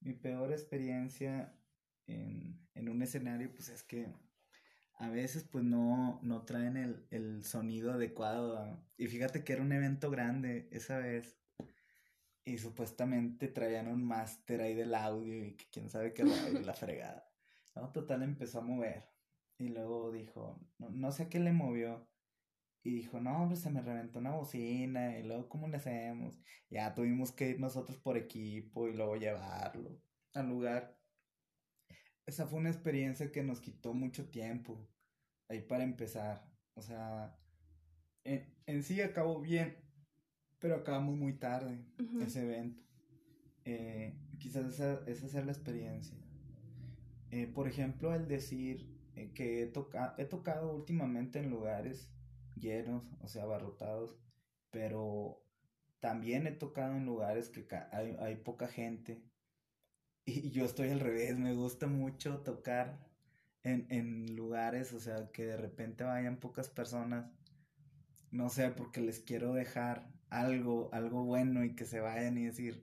[0.00, 1.52] Mi peor experiencia
[2.06, 4.12] en, en un escenario, pues es que
[4.98, 8.82] a veces pues no, no traen el, el sonido adecuado.
[8.96, 11.38] Y fíjate que era un evento grande esa vez.
[12.44, 16.74] Y supuestamente traían un máster ahí del audio y que quién sabe qué y la
[16.74, 17.28] fregada.
[17.74, 19.04] No, total empezó a mover.
[19.58, 22.08] Y luego dijo, no, no sé qué le movió.
[22.86, 25.18] Y dijo, no, hombre, se me reventó una bocina.
[25.18, 26.38] Y luego, ¿cómo le hacemos?
[26.70, 30.00] Ya tuvimos que ir nosotros por equipo y luego llevarlo
[30.34, 30.96] al lugar
[32.26, 34.88] esa fue una experiencia que nos quitó mucho tiempo
[35.48, 36.44] ahí para empezar.
[36.74, 37.38] O sea,
[38.24, 39.76] en, sí acabó bien,
[40.58, 41.86] pero acabamos muy tarde
[42.20, 42.82] ese evento.
[43.64, 46.18] Eh, quizás esa, esa sea la experiencia.
[47.30, 49.72] Eh, por ejemplo, el decir eh, que he,
[50.18, 52.12] he tocado últimamente en lugares
[52.56, 54.16] llenos, o sea, abarrotados,
[54.70, 55.42] pero
[56.00, 59.22] también he tocado en lugares que hay, hay poca gente
[60.26, 62.98] y yo estoy al revés, me gusta mucho tocar
[63.62, 67.30] en, en lugares, o sea, que de repente vayan pocas personas,
[68.30, 72.82] no sé, porque les quiero dejar algo, algo bueno y que se vayan y decir,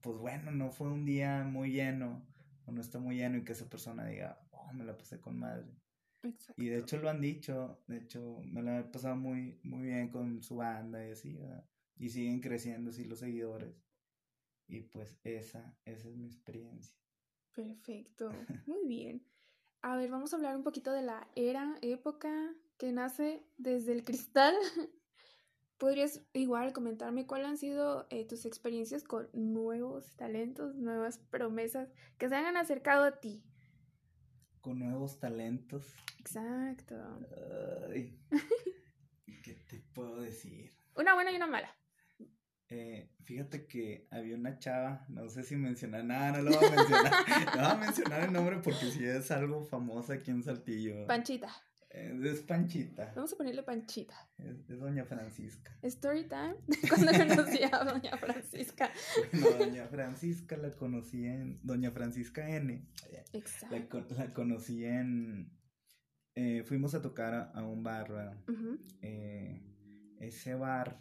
[0.00, 2.26] pues bueno, no fue un día muy lleno,
[2.66, 5.38] o no está muy lleno y que esa persona diga, oh, me la pasé con
[5.38, 5.81] madre.
[6.56, 10.08] Y de hecho lo han dicho, de hecho me la he pasado muy, muy bien
[10.08, 11.38] con su banda y así,
[11.96, 13.74] y siguen creciendo así los seguidores.
[14.68, 16.96] Y pues esa, esa es mi experiencia.
[17.52, 18.30] Perfecto,
[18.66, 19.26] muy bien.
[19.82, 24.04] A ver, vamos a hablar un poquito de la era, época que nace desde el
[24.04, 24.54] cristal.
[25.78, 32.28] ¿Podrías igual comentarme cuáles han sido eh, tus experiencias con nuevos talentos, nuevas promesas que
[32.28, 33.42] se han acercado a ti?
[34.62, 35.84] Con nuevos talentos.
[36.18, 36.94] Exacto.
[39.42, 40.72] ¿Qué te puedo decir?
[40.94, 41.76] Una buena y una mala.
[42.68, 46.70] Eh, fíjate que había una chava, no sé si mencionar, nada, no lo voy a
[46.70, 47.12] mencionar,
[47.56, 51.06] no voy a mencionar el nombre porque si es algo famoso aquí en Saltillo.
[51.06, 51.52] Panchita.
[51.92, 53.12] Es Panchita.
[53.14, 54.14] Vamos a ponerle Panchita.
[54.38, 55.76] Es, Doña Francisca.
[55.82, 56.56] Story time.
[56.88, 58.90] Cuando conocí a Doña Francisca.
[59.32, 61.60] Doña Francisca la conocí en.
[61.62, 62.88] Doña Francisca N.
[63.32, 64.04] Exacto.
[64.16, 65.52] La, conocí en.
[66.34, 68.38] Eh, fuimos a tocar a, un bar,
[69.02, 69.62] eh,
[70.18, 70.98] ese bar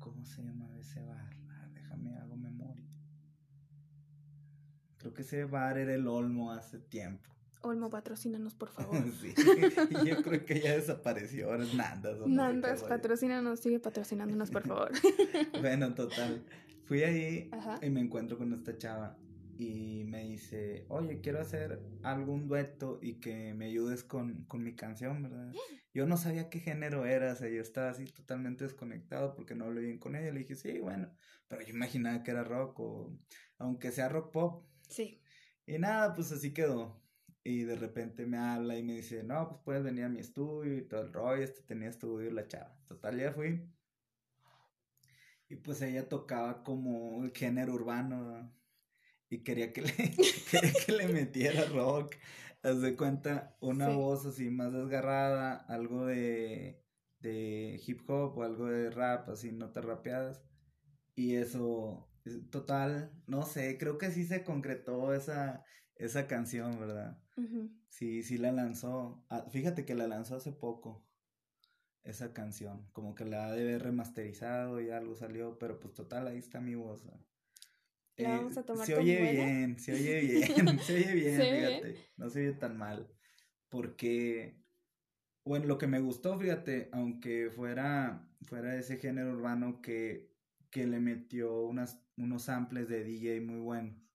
[0.00, 1.36] ¿Cómo se llama ese bar?
[1.50, 2.88] Ah, déjame, hago memoria.
[4.96, 7.30] Creo que ese bar era el Olmo hace tiempo.
[7.62, 9.02] Olmo, patrocínanos, por favor.
[9.20, 9.34] sí,
[10.06, 12.18] yo creo que ya desapareció, ahora es Nandas.
[12.26, 14.90] Nandas, patrocínanos, sigue patrocinándonos, por favor.
[15.60, 16.44] bueno, total.
[16.86, 17.50] Fui ahí
[17.82, 19.16] y me encuentro con esta chava
[19.58, 24.74] y me dice, oye, quiero hacer algún dueto y que me ayudes con, con mi
[24.74, 25.52] canción, ¿verdad?
[25.92, 29.64] Yo no sabía qué género era, o sea, yo estaba así totalmente desconectado porque no
[29.64, 30.32] hablé bien con ella.
[30.32, 31.10] Le dije, sí, bueno,
[31.48, 33.18] pero yo imaginaba que era rock o
[33.58, 34.64] aunque sea rock pop.
[34.88, 35.20] Sí.
[35.66, 37.02] Y nada, pues así quedó.
[37.42, 40.76] Y de repente me habla y me dice, no, pues puedes venir a mi estudio
[40.76, 42.76] y todo el rollo, este tenía estudio la chava.
[42.86, 43.66] Total, ya fui.
[45.48, 48.52] Y pues ella tocaba como el género urbano,
[49.30, 49.92] y quería que le,
[50.86, 52.16] que le metiera rock.
[52.62, 56.84] Haz de cuenta, una voz así más desgarrada, algo de,
[57.20, 60.42] de hip hop o algo de rap, así notas rapeadas.
[61.14, 62.10] Y eso,
[62.50, 65.64] total, no sé, creo que sí se concretó esa,
[66.00, 67.18] esa canción, ¿verdad?
[67.88, 69.22] Sí, sí la lanzó.
[69.28, 71.06] Ah, fíjate que la lanzó hace poco,
[72.04, 72.88] esa canción.
[72.92, 76.60] Como que la ha de haber remasterizado y algo salió, pero pues total, ahí está
[76.60, 77.04] mi voz.
[78.16, 81.96] La vamos a tomar se oye bien, se oye bien, se oye bien, fíjate.
[82.16, 83.06] No se oye tan mal.
[83.68, 84.58] Porque,
[85.44, 90.34] bueno, lo que me gustó, fíjate, aunque fuera, fuera ese género urbano que,
[90.70, 94.09] que le metió unas, unos samples de DJ muy buenos.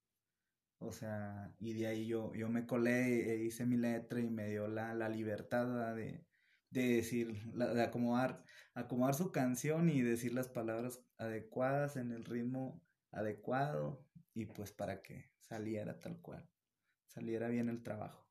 [0.86, 4.50] O sea, y de ahí yo, yo me colé e hice mi letra y me
[4.50, 6.24] dio la, la libertad de,
[6.70, 8.44] de decir, de acomodar,
[8.74, 15.02] acomodar su canción y decir las palabras adecuadas en el ritmo adecuado y pues para
[15.02, 16.48] que saliera tal cual,
[17.08, 18.28] saliera bien el trabajo.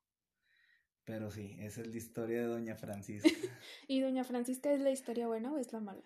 [1.03, 3.29] Pero sí, esa es la historia de Doña Francisca.
[3.87, 6.03] ¿Y Doña Francisca es la historia buena o es la mala?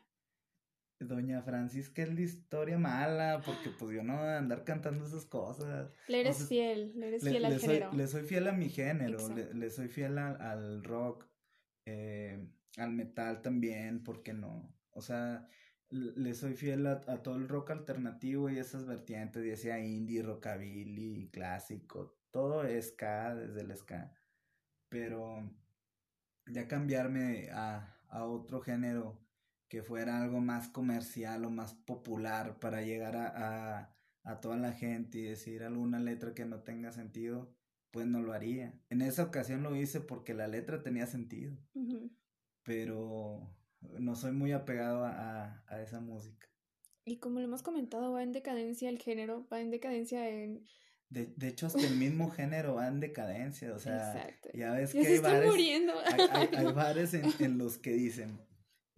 [1.00, 5.26] Doña Francisca es la historia mala, porque pues yo no voy a andar cantando esas
[5.26, 5.92] cosas.
[6.10, 7.94] Le eres fiel, le eres fiel al género.
[7.94, 9.18] le soy fiel a mi género,
[9.54, 11.26] le, soy fiel al rock,
[11.86, 14.76] eh, al metal también, porque no?
[14.92, 15.48] O sea,
[15.90, 21.30] le soy fiel a, todo el rock alternativo y esas vertientes, ya sea indie, rockabilly,
[21.32, 24.14] clásico, todo es ska, desde el ska.
[24.90, 25.50] Pero
[26.46, 29.29] ya cambiarme a, a otro género
[29.70, 33.28] que fuera algo más comercial o más popular para llegar a,
[33.78, 37.56] a, a, toda la gente y decir alguna letra que no tenga sentido,
[37.92, 38.74] pues no lo haría.
[38.90, 41.56] En esa ocasión lo hice porque la letra tenía sentido,
[42.64, 43.56] pero
[44.00, 46.48] no soy muy apegado a, a, esa música.
[47.06, 50.66] Y como lo hemos comentado, va en decadencia el género, va en decadencia en...
[51.10, 55.00] De, de hecho, hasta el mismo género va en decadencia, o sea, ya ves que
[55.00, 55.52] hay bares,
[56.54, 58.40] hay, bares en, en los que dicen,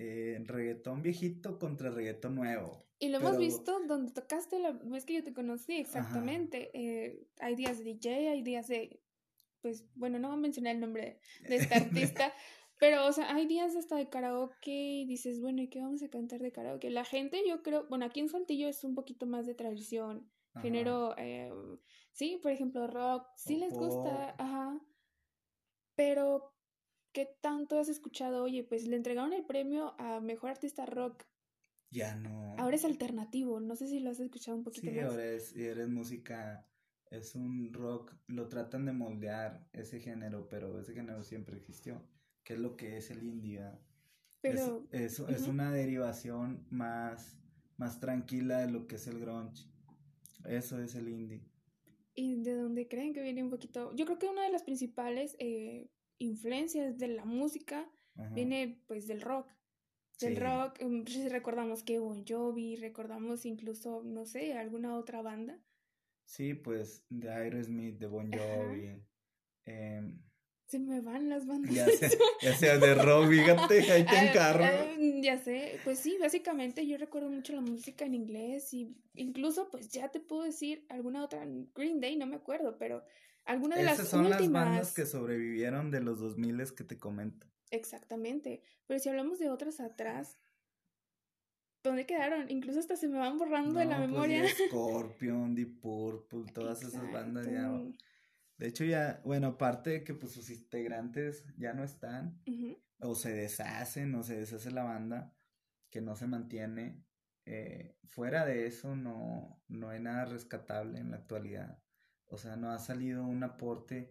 [0.04, 2.88] eh, reggaetón viejito contra reggaetón nuevo.
[2.98, 6.72] Y lo hemos visto donde tocaste la vez que yo te conocí, exactamente.
[6.74, 9.00] Eh, hay días de DJ, hay días de,
[9.62, 11.74] pues, bueno, no voy a mencionar el nombre de este
[12.16, 12.34] artista,
[12.80, 16.10] pero, o sea, hay días hasta de karaoke y dices, bueno, ¿y qué vamos a
[16.10, 16.90] cantar de karaoke?
[16.90, 21.16] La gente, yo creo, bueno, aquí en Saltillo es un poquito más de tradición, género,
[21.18, 21.52] eh,
[22.12, 24.82] sí, por ejemplo, rock, sí les gusta, ajá,
[25.96, 26.56] pero
[27.12, 28.44] ¿qué tanto has escuchado?
[28.44, 31.26] Oye, pues le entregaron el premio a Mejor Artista Rock.
[31.90, 32.56] Ya no.
[32.58, 35.90] Ahora es alternativo, no sé si lo has escuchado un poquito sí, ahora es, eres
[35.90, 36.66] música,
[37.10, 42.02] es un rock, lo tratan de moldear ese género, pero ese género siempre existió,
[42.44, 43.62] que es lo que es el indie.
[44.40, 44.88] Pero...
[44.92, 47.38] Es, es, una derivación más,
[47.76, 49.66] más tranquila de lo que es el grunge.
[50.46, 51.44] Eso es el indie.
[52.16, 53.94] ¿Y de dónde creen que viene un poquito?
[53.96, 55.90] Yo creo que una de las principales eh,
[56.22, 57.90] influencias de la música
[58.34, 59.48] viene pues del rock.
[60.20, 65.60] Del rock, mm, si recordamos que Bon Jovi, recordamos incluso, no sé, alguna otra banda.
[66.26, 69.02] Sí, pues de Aerosmith, de Bon Jovi.
[69.66, 70.16] Eh,
[70.72, 71.74] se me van las bandas.
[71.74, 74.64] Ya sé, ya sea de rock, fíjate, ahí te encargo.
[74.64, 79.70] Ah, ya sé, pues sí, básicamente yo recuerdo mucho la música en inglés y incluso
[79.70, 83.04] pues ya te puedo decir alguna otra, Green Day, no me acuerdo, pero
[83.46, 87.48] alguna de Esas son las bandas que sobrevivieron de los 2000 que te comento.
[87.72, 88.62] Exactamente.
[88.86, 90.38] Pero si hablamos de otras atrás,
[91.84, 92.50] ¿dónde quedaron?
[92.50, 94.44] Incluso hasta se me van borrando de la pues memoria.
[94.70, 97.72] Scorpion, Deep Purple, todas esas bandas ya.
[98.58, 102.40] De hecho, ya, bueno, aparte de que pues sus integrantes ya no están,
[103.00, 105.34] o se deshacen, o se deshace la banda,
[105.90, 107.04] que no se mantiene.
[107.46, 111.82] Eh, fuera de eso, no, no hay nada rescatable en la actualidad.
[112.32, 114.10] O sea, no ha salido un aporte,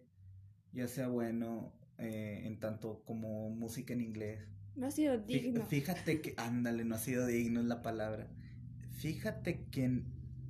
[0.71, 4.47] ya sea bueno, eh, en tanto como música en inglés.
[4.75, 5.65] No ha sido digno.
[5.65, 8.29] Fíjate que, ándale, no ha sido digno es la palabra.
[8.91, 10.03] Fíjate que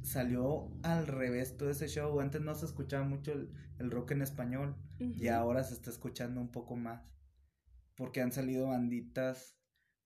[0.04, 2.20] salió al revés todo ese show.
[2.20, 6.52] Antes no se escuchaba mucho el, rock en español y ahora se está escuchando un
[6.52, 7.02] poco más.
[7.96, 9.58] Porque han salido banditas,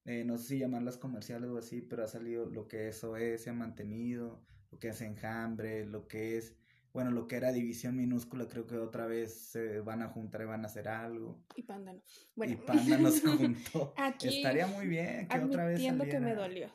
[0.05, 3.43] eh, no sé si llamarlas comerciales o así, pero ha salido lo que eso es,
[3.43, 6.55] se ha mantenido, lo que es Enjambre, lo que es
[6.95, 10.45] bueno, lo que era división minúscula, creo que otra vez se van a juntar y
[10.45, 11.43] van a hacer algo.
[11.53, 12.01] Y Panda no.
[12.35, 12.53] Bueno.
[12.53, 13.93] Y Panda no se juntó.
[14.23, 16.09] Estaría muy bien que otra vez saliera.
[16.09, 16.71] que me dolió.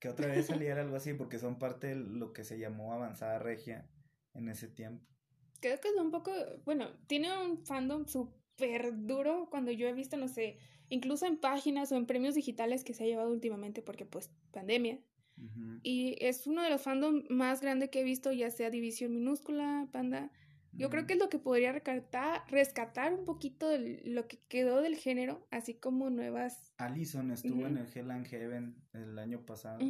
[0.00, 3.38] Que otra vez saliera algo así, porque son parte de lo que se llamó avanzada
[3.38, 3.88] regia
[4.34, 5.06] en ese tiempo.
[5.60, 6.30] Creo que es un poco,
[6.66, 10.58] bueno, tiene un fandom súper duro cuando yo he visto, no sé,
[10.90, 15.00] incluso en páginas o en premios digitales que se ha llevado últimamente, porque pues pandemia,
[15.82, 19.88] y es uno de los fandom más grandes que he visto, ya sea División Minúscula,
[19.92, 20.30] Panda.
[20.72, 24.80] Yo creo que es lo que podría rescatar, rescatar un poquito de lo que quedó
[24.80, 26.72] del género, así como nuevas.
[26.78, 29.80] Allison estuvo en el Hell and Heaven el año pasado.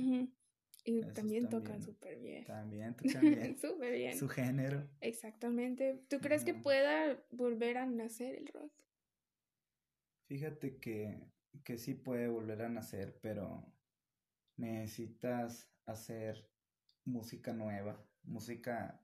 [0.84, 2.44] Y también, tocan súper bien.
[2.46, 3.58] También tocan bien.
[3.58, 4.16] súper bien.
[4.16, 4.88] Su género.
[5.00, 6.02] Exactamente.
[6.08, 8.72] ¿Tú crees que pueda volver a nacer el rock?
[10.28, 11.20] Fíjate que,
[11.64, 13.70] que sí puede volver a nacer, pero
[14.58, 16.46] necesitas hacer
[17.04, 19.02] música nueva, música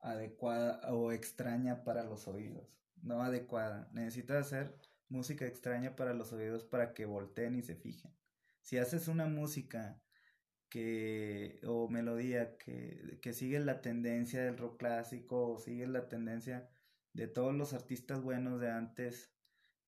[0.00, 3.90] adecuada o extraña para los oídos, no adecuada.
[3.92, 4.74] Necesitas hacer
[5.08, 8.14] música extraña para los oídos para que volteen y se fijen.
[8.62, 10.00] Si haces una música
[10.68, 16.70] que o melodía que, que sigue la tendencia del rock clásico o sigue la tendencia
[17.12, 19.32] de todos los artistas buenos de antes,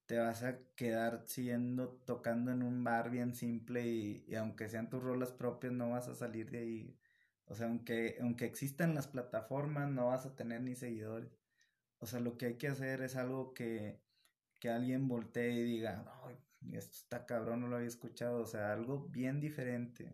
[0.06, 5.02] te vas a quedar siendo tocando en un bar bien simple y, aunque sean tus
[5.02, 6.98] rolas propias no vas a salir de ahí.
[7.46, 11.38] O sea, aunque, aunque existan las plataformas no vas a tener ni seguidores.
[11.98, 14.00] O sea, lo que hay que hacer es algo que,
[14.60, 16.04] que alguien voltee y diga,
[16.72, 18.42] esto está cabrón, no lo había escuchado.
[18.42, 20.12] O sea, algo bien diferente.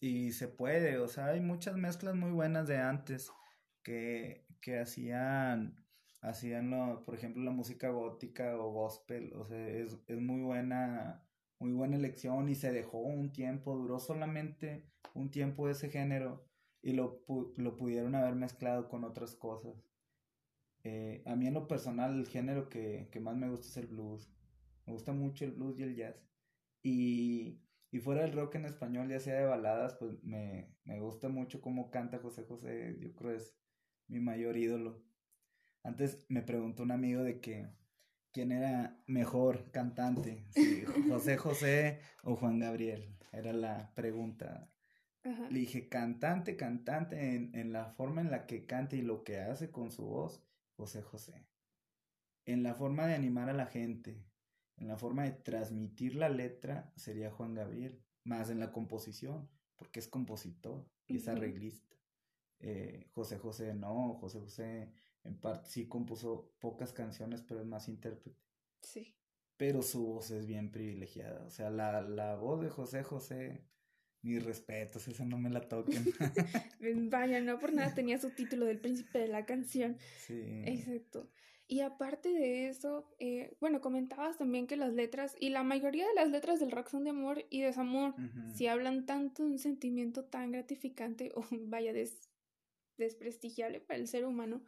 [0.00, 3.30] Y se puede, o sea, hay muchas mezclas muy buenas de antes
[3.82, 5.83] que, que hacían
[6.24, 11.22] hacían, lo, por ejemplo, la música gótica o gospel, o sea, es, es muy buena,
[11.58, 14.84] muy buena elección y se dejó un tiempo, duró solamente
[15.14, 16.44] un tiempo ese género
[16.82, 17.24] y lo,
[17.56, 19.84] lo pudieron haber mezclado con otras cosas.
[20.82, 23.86] Eh, a mí en lo personal el género que, que, más me gusta es el
[23.86, 24.30] blues.
[24.86, 26.16] Me gusta mucho el blues y el jazz.
[26.82, 31.28] Y, y fuera del rock en español, ya sea de baladas, pues me, me gusta
[31.28, 32.98] mucho cómo canta José José.
[33.00, 33.56] Yo creo es
[34.08, 35.02] mi mayor ídolo.
[35.84, 37.68] Antes me preguntó un amigo de que
[38.32, 43.16] quién era mejor cantante, si José José o Juan Gabriel.
[43.32, 44.70] Era la pregunta.
[45.22, 49.38] Le dije, cantante, cantante, en, en, la forma en la que canta y lo que
[49.38, 50.42] hace con su voz,
[50.76, 51.46] José José.
[52.44, 54.22] En la forma de animar a la gente,
[54.76, 58.02] en la forma de transmitir la letra, sería Juan Gabriel.
[58.24, 61.96] Más en la composición, porque es compositor y es arreglista.
[62.58, 64.92] Eh, José José no, José José
[65.24, 68.38] en parte sí compuso pocas canciones, pero es más intérprete.
[68.80, 69.16] Sí.
[69.56, 71.44] Pero su voz es bien privilegiada.
[71.44, 73.64] O sea, la, la voz de José José,
[74.22, 76.04] mis respetos, esa no me la toquen.
[77.10, 79.96] Vaya, no por nada tenía su título del príncipe de la canción.
[80.18, 80.42] Sí.
[80.66, 81.30] Exacto.
[81.66, 86.14] Y aparte de eso, eh, bueno, comentabas también que las letras, y la mayoría de
[86.14, 88.14] las letras del rock son de amor y desamor,
[88.54, 92.28] si hablan tanto de un sentimiento tan gratificante o vaya des,
[92.98, 94.62] desprestigiable para el ser humano,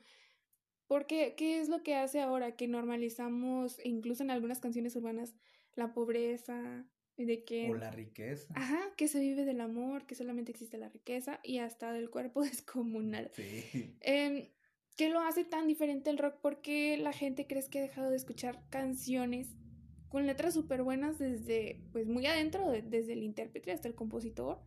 [0.86, 2.56] porque, ¿qué es lo que hace ahora?
[2.56, 5.34] Que normalizamos, incluso en algunas canciones urbanas,
[5.74, 7.70] la pobreza, de que...
[7.70, 8.52] O la riqueza.
[8.54, 12.42] Ajá, que se vive del amor, que solamente existe la riqueza y hasta del cuerpo
[12.44, 13.30] descomunal.
[13.34, 13.96] Sí.
[14.00, 14.52] Eh,
[14.96, 16.36] ¿Qué lo hace tan diferente el rock?
[16.40, 19.54] Porque la gente crees que ha dejado de escuchar canciones
[20.08, 24.58] con letras súper buenas desde, pues muy adentro, desde el intérprete hasta el compositor,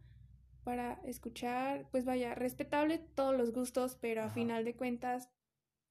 [0.64, 5.30] para escuchar, pues vaya, respetable todos los gustos, pero a final de cuentas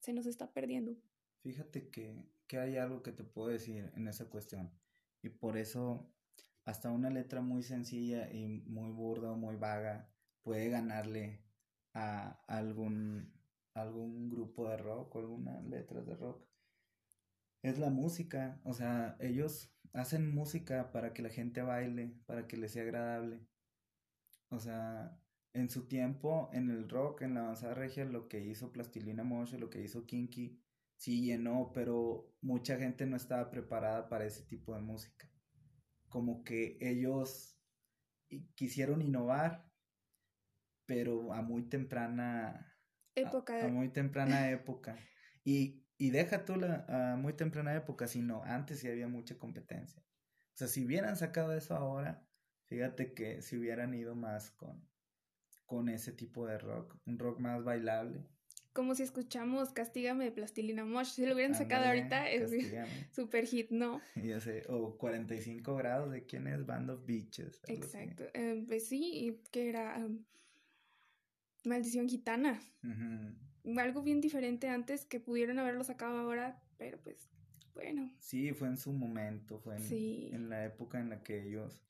[0.01, 0.97] se nos está perdiendo.
[1.43, 4.71] Fíjate que, que hay algo que te puedo decir en esa cuestión.
[5.23, 6.13] Y por eso
[6.65, 10.11] hasta una letra muy sencilla y muy burda o muy vaga
[10.43, 11.43] puede ganarle
[11.95, 13.33] a algún,
[13.75, 16.47] algún grupo de rock o algunas letras de rock.
[17.63, 22.57] Es la música, o sea, ellos hacen música para que la gente baile, para que
[22.57, 23.41] les sea agradable.
[24.51, 25.19] O sea,
[25.59, 29.55] en su tiempo, en el rock, en la avanzada regia, lo que hizo Plastilina Mosh,
[29.55, 30.61] lo que hizo Kinky,
[30.97, 35.31] sí llenó, pero mucha gente no estaba preparada para ese tipo de música.
[36.09, 37.59] Como que ellos
[38.55, 39.71] quisieron innovar,
[40.87, 42.77] pero a muy temprana
[43.15, 43.65] época.
[43.65, 44.99] A, muy temprana época.
[45.45, 50.03] Y, y deja tú la a muy temprana época, sino antes sí había mucha competencia.
[50.03, 52.27] O sea, si hubieran sacado eso ahora,
[52.67, 54.89] fíjate que si hubieran ido más con,
[55.69, 58.27] con ese tipo de rock, un rock más bailable.
[58.73, 62.51] Como si escuchamos Castígame de Plastilina Mosh, si lo hubieran sacado ahorita es
[63.13, 64.01] super hit, ¿no?
[64.17, 67.61] Ya sé, o 45 grados de quién es Band of Beaches.
[67.69, 70.25] Exacto, em, pues sí, que era em,
[71.65, 72.61] Maldición Gitana.
[73.77, 77.29] Algo bien diferente antes que pudieron haberlo sacado ahora, pero pues
[77.75, 78.11] bueno.
[78.21, 81.85] Sí, fue en su momento, fue en, en la época en la que ellos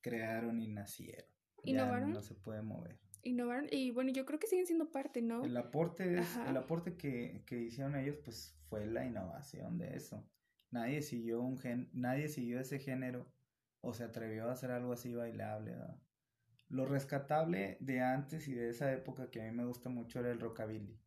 [0.00, 1.35] crearon y nacieron.
[1.66, 2.12] ¿Innovaron?
[2.12, 2.98] no se puede mover.
[3.22, 5.44] Innovaron y bueno, yo creo que siguen siendo parte, ¿no?
[5.44, 10.24] El aporte, el aporte que, que hicieron ellos pues fue la innovación de eso.
[10.70, 13.26] Nadie siguió un gen, nadie siguió ese género
[13.80, 15.76] o se atrevió a hacer algo así bailable.
[16.68, 20.30] Lo rescatable de antes y de esa época que a mí me gusta mucho era
[20.30, 20.98] el rockabilly.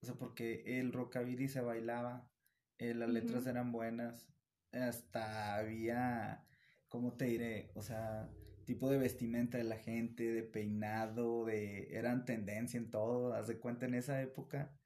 [0.00, 2.30] O sea, porque el rockabilly se bailaba,
[2.78, 4.28] eh, las letras eran buenas,
[4.72, 6.44] hasta había,
[6.88, 7.70] ¿cómo te diré?
[7.74, 8.28] O sea,
[8.64, 13.58] tipo de vestimenta de la gente, de peinado, de eran tendencia en todo, haz de
[13.58, 14.76] cuenta en esa época.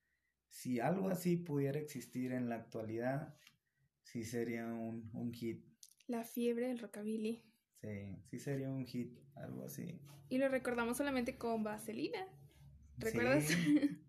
[0.48, 3.36] Si algo así pudiera existir en la actualidad,
[4.02, 5.64] sí sería un, un hit.
[6.06, 7.44] La fiebre del rockabilly.
[7.80, 10.00] Sí, sí sería un hit, algo así.
[10.28, 12.26] Y lo recordamos solamente con Vaselina.
[12.96, 13.48] ¿Recuerdas?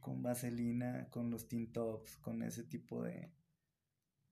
[0.00, 3.32] con Vaselina, con los Teen Tops, con ese tipo de,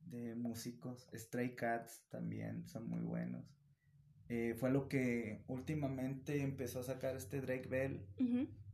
[0.00, 1.08] de músicos.
[1.12, 3.57] Stray Cats también son muy buenos.
[4.28, 8.06] Eh, fue lo que últimamente empezó a sacar este Drake Bell.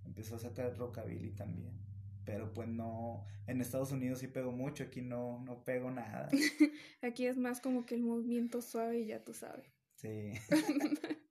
[0.05, 1.79] Empezó a sacar Rockabilly también.
[2.25, 6.31] Pero pues no, en Estados Unidos sí pego mucho, aquí no, no pego nada.
[7.03, 9.71] aquí es más como que el movimiento suave y ya tú sabes.
[9.97, 10.33] Sí.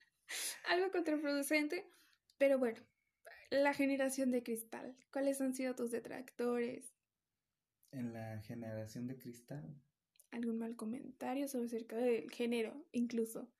[0.69, 1.85] Algo contraproducente,
[2.37, 2.79] pero bueno,
[3.49, 4.95] la generación de cristal.
[5.11, 6.93] ¿Cuáles han sido tus detractores?
[7.91, 9.81] En la generación de cristal.
[10.31, 13.51] ¿Algún mal comentario sobre acerca del género, incluso?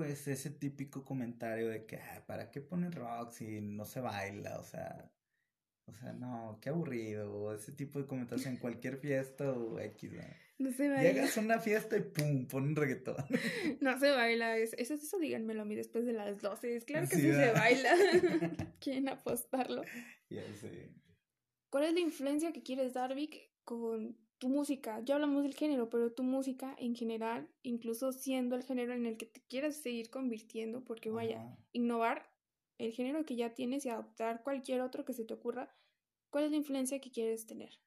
[0.00, 4.58] Pues ese típico comentario de que, ¿para qué ponen rock si no se baila?
[4.58, 5.12] O sea,
[5.84, 7.54] o sea, no, qué aburrido.
[7.54, 10.12] Ese tipo de comentarios en cualquier fiesta o X.
[10.56, 10.72] ¿no?
[10.72, 11.02] se baila.
[11.02, 13.16] Llegas a una fiesta y pum, ponen reggaetón.
[13.82, 14.56] No se baila.
[14.56, 16.80] Eso, eso, eso díganmelo a mí después de las 12.
[16.86, 17.94] Claro que sí, se baila.
[18.80, 19.82] ¿Quieren apostarlo?
[20.30, 20.94] Ya sé.
[21.68, 25.00] ¿Cuál es la influencia que quieres dar, Vic, con tu música?
[25.04, 29.16] Ya hablamos del género, pero tu música en general, incluso siendo el género en el
[29.16, 32.32] que te quieras seguir convirtiendo, porque vaya, innovar
[32.78, 35.76] el género que ya tienes y adoptar cualquier otro que se te ocurra,
[36.30, 37.78] ¿cuál es la influencia que quieres tener?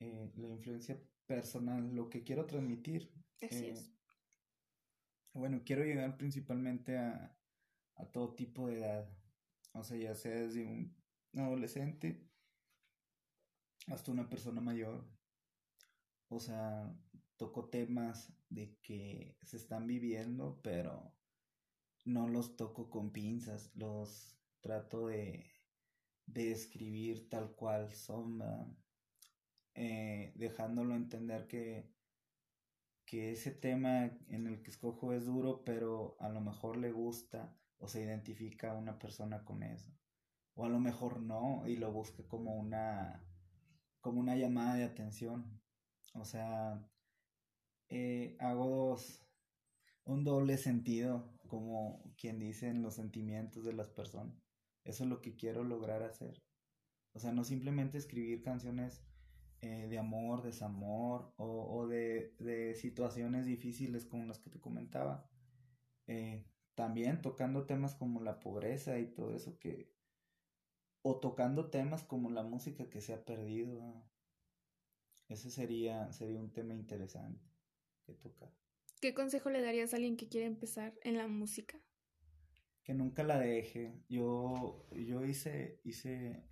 [0.00, 3.10] Eh, la influencia personal, lo que quiero transmitir.
[3.40, 3.86] Así es.
[3.86, 3.94] Eh,
[5.34, 7.38] bueno, quiero llegar principalmente a,
[7.94, 9.08] a todo tipo de edad.
[9.72, 10.96] O sea, ya sea desde un
[11.36, 12.28] adolescente
[13.86, 15.04] hasta una persona mayor.
[16.28, 16.92] O sea,
[17.36, 21.14] toco temas de que se están viviendo, pero
[22.04, 25.50] no los toco con pinzas, los trato de,
[26.26, 28.42] de escribir tal cual son,
[29.74, 31.92] eh, dejándolo entender que,
[33.04, 37.56] que ese tema en el que escojo es duro, pero a lo mejor le gusta
[37.78, 39.92] o se identifica a una persona con eso.
[40.54, 43.26] O a lo mejor no y lo busca como una,
[44.04, 45.62] como una llamada de atención.
[46.12, 46.86] O sea,
[47.88, 49.26] eh, hago dos,
[50.04, 54.36] un doble sentido como quien dice en los sentimientos de las personas.
[54.84, 56.42] Eso es lo que quiero lograr hacer.
[57.14, 59.02] O sea, no simplemente escribir canciones
[59.62, 65.30] eh, de amor, desamor o, de, situaciones difíciles como las que te comentaba.
[66.08, 66.44] Eh,
[66.74, 69.93] también tocando temas como la pobreza y todo eso que...
[71.06, 74.02] O tocando temas como la música que se ha perdido.
[75.28, 77.44] Ese sería, sería un tema interesante
[78.06, 78.50] que tocar.
[79.02, 81.78] ¿Qué consejo le darías a alguien que quiere empezar en la música?
[82.82, 84.02] Que nunca la deje.
[84.08, 86.48] Yo, yo hice, hice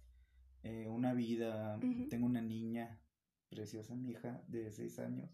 [0.62, 1.80] eh, una vida,
[2.10, 3.00] tengo una niña
[3.48, 5.30] preciosa, mi hija de seis años.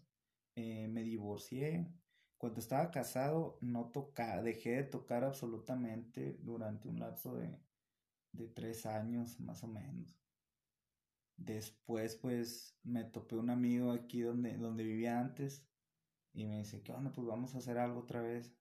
[0.55, 1.93] Eh, me divorcié.
[2.37, 7.59] Cuando estaba casado, no tocaba, dejé de tocar absolutamente durante un lapso de,
[8.31, 10.19] de tres años más o menos.
[11.37, 15.65] Después, pues, me topé un amigo aquí donde, donde vivía antes
[16.33, 17.13] y me dice, ¿qué onda?
[17.13, 18.53] Pues vamos a hacer algo otra vez.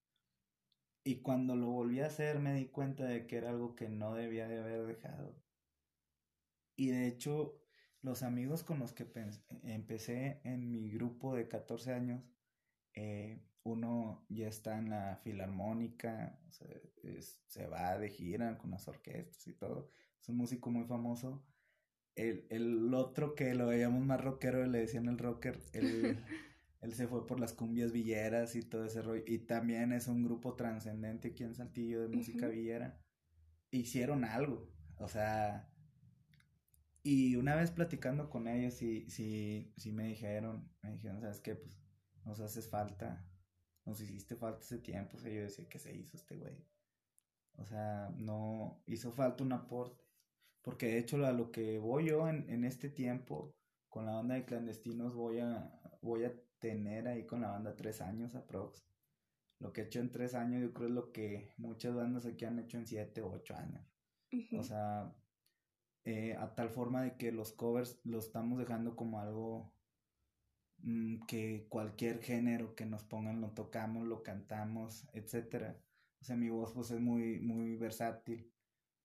[1.04, 4.14] Y cuando lo volví a hacer me di cuenta de que era algo que no
[4.14, 5.42] debía de haber dejado.
[6.76, 7.60] Y de hecho,
[8.02, 9.06] los amigos con los que
[9.64, 12.22] empecé en mi grupo de 14 años,
[12.94, 19.54] eh, uno ya está en la filarmónica, se va de gira con las orquestas y
[19.54, 19.90] todo.
[20.20, 21.44] Es un músico muy famoso.
[22.14, 26.18] El, el otro que lo veíamos más rockero, le decían el rocker, el,
[26.80, 29.24] Él se fue por las cumbias villeras y todo ese rollo.
[29.26, 33.00] Y también es un grupo trascendente aquí en Saltillo de música villera.
[33.70, 34.70] Hicieron algo.
[34.96, 35.68] O sea.
[37.02, 41.54] Y una vez platicando con ellos, sí, sí, sí me dijeron, me dijeron, ¿sabes qué?
[41.54, 41.80] Pues
[42.24, 43.24] nos haces falta,
[43.88, 45.16] nos hiciste falta ese tiempo.
[45.16, 46.54] O sea, yo decía, ¿qué se hizo este güey?
[47.56, 50.04] O sea, no hizo falta un aporte.
[50.62, 53.56] Porque de hecho a lo que voy yo en, en este tiempo
[53.88, 58.02] con la banda de clandestinos voy a, voy a tener ahí con la banda tres
[58.02, 58.86] años aprox.
[59.58, 62.44] Lo que he hecho en tres años yo creo es lo que muchas bandas aquí
[62.44, 63.90] han hecho en siete o ocho años.
[64.52, 65.16] O sea,
[66.04, 69.72] eh, a tal forma de que los covers los estamos dejando como algo
[71.26, 75.76] que cualquier género que nos pongan lo tocamos, lo cantamos, etcétera.
[76.20, 78.52] O sea, mi voz pues es muy, muy versátil.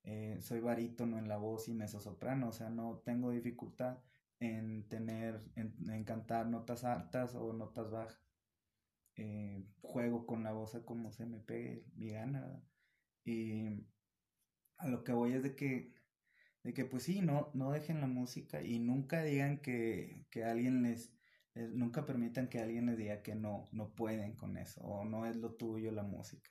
[0.04, 3.98] Eh, soy barítono en la voz y soprano, o sea, no tengo dificultad
[4.38, 8.20] en tener, en, cantar notas altas o notas bajas.
[9.16, 12.62] Eh, juego con la voz a como se me pegue mi gana.
[13.24, 13.86] Y
[14.76, 15.94] a lo que voy es de que,
[16.62, 20.82] de que pues sí, no, no dejen la música y nunca digan que, que alguien
[20.82, 21.13] les,
[21.54, 25.36] nunca permitan que alguien les diga que no, no pueden con eso o no es
[25.36, 26.50] lo tuyo la música.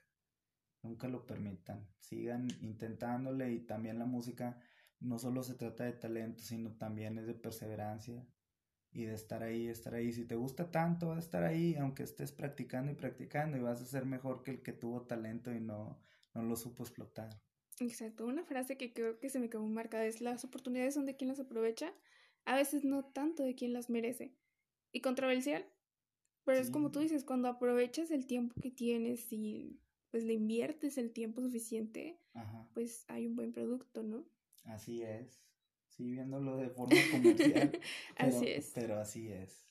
[0.81, 1.87] Nunca lo permitan.
[1.99, 4.59] Sigan intentándole y también la música
[4.99, 8.25] no solo se trata de talento, sino también es de perseverancia
[8.91, 10.13] y de estar ahí, estar ahí.
[10.13, 13.81] Si te gusta tanto, vas a estar ahí, aunque estés practicando y practicando y vas
[13.81, 15.99] a ser mejor que el que tuvo talento y no,
[16.33, 17.29] no lo supo explotar.
[17.79, 21.15] Exacto, una frase que creo que se me quedó marcada es las oportunidades son de
[21.15, 21.91] quien las aprovecha,
[22.45, 24.35] a veces no tanto de quien las merece.
[24.93, 25.65] Y controversial,
[26.45, 29.79] pero es como tú dices, cuando aprovechas el tiempo que tienes y
[30.11, 32.19] pues le inviertes el tiempo suficiente,
[32.73, 34.23] pues hay un buen producto, ¿no?
[34.65, 35.41] Así es.
[35.87, 37.79] Sí, viéndolo de forma comercial.
[38.17, 38.71] así es.
[38.73, 39.67] Pero así es.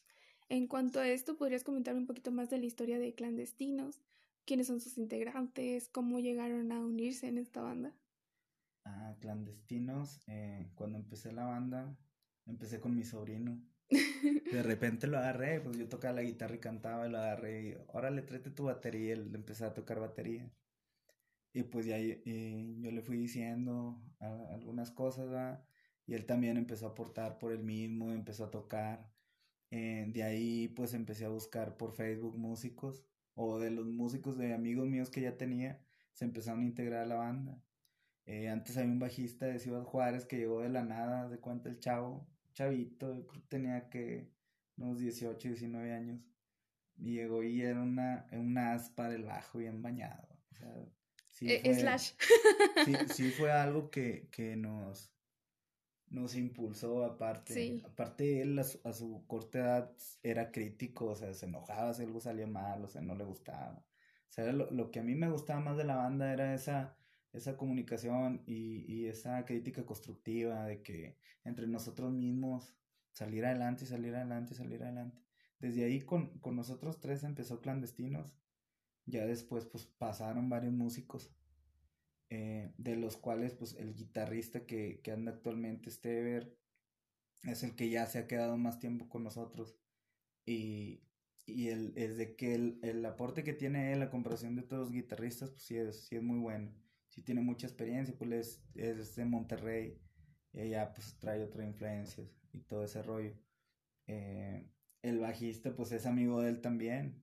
[0.49, 4.03] En cuanto a esto, ¿podrías comentar un poquito más de la historia de Clandestinos?
[4.45, 5.89] ¿Quiénes son sus integrantes?
[5.89, 7.95] ¿Cómo llegaron a unirse en esta banda?
[8.85, 11.97] Ah, Clandestinos, eh, cuando empecé la banda,
[12.47, 13.61] empecé con mi sobrino.
[13.89, 17.77] De repente lo agarré, pues yo tocaba la guitarra y cantaba y lo agarré y,
[17.89, 20.51] órale, tráete tu batería, y él empecé a tocar batería.
[21.53, 25.61] Y pues ya yo le fui diciendo algunas cosas,
[26.07, 29.11] y él también empezó a aportar por él mismo, empezó a tocar.
[29.71, 34.53] Eh, de ahí pues empecé a buscar por Facebook músicos o de los músicos de
[34.53, 35.81] amigos míos que ya tenía,
[36.13, 37.63] se empezaron a integrar a la banda.
[38.27, 41.69] Eh, antes había un bajista de Ciudad Juárez que llegó de la nada, de cuenta
[41.69, 44.29] el chavo, chavito, tenía que
[44.77, 46.21] unos 18, 19 años.
[46.97, 50.29] Y llegó y era una, una aspa del bajo bien bañado.
[50.51, 50.73] O sea,
[51.31, 52.13] sí eh, slash.
[52.85, 55.11] sí, sí fue algo que, que nos,
[56.09, 57.83] nos impulsó aparte.
[57.85, 59.93] Aparte él a su, corta edad
[60.23, 63.85] era crítico, o sea, se enojaba si algo salía mal, o sea, no le gustaba.
[64.29, 66.97] O sea, lo, lo que a mí me gustaba más de la banda era esa
[67.33, 72.75] esa comunicación y, y, esa crítica constructiva de que entre nosotros mismos
[73.13, 75.23] salir adelante salir adelante salir adelante.
[75.59, 78.37] Desde ahí con, con nosotros tres empezó Clandestinos.
[79.07, 81.33] Ya después pues pasaron varios músicos.
[82.31, 86.57] Eh, de los cuales pues el guitarrista que, que anda actualmente, Stever,
[87.45, 89.77] es el que ya se ha quedado más tiempo con nosotros.
[90.47, 91.05] Y,
[91.47, 94.91] y el, es de que el, el aporte que tiene él, la comparación de los
[94.91, 96.73] guitarristas, pues sí es, sí es muy bueno
[97.13, 100.01] sí tiene mucha experiencia, pues es, es de Monterrey
[100.53, 103.35] y allá pues trae otra influencia y todo ese rollo.
[104.07, 104.67] Eh,
[105.03, 107.23] el bajista pues es amigo de él también.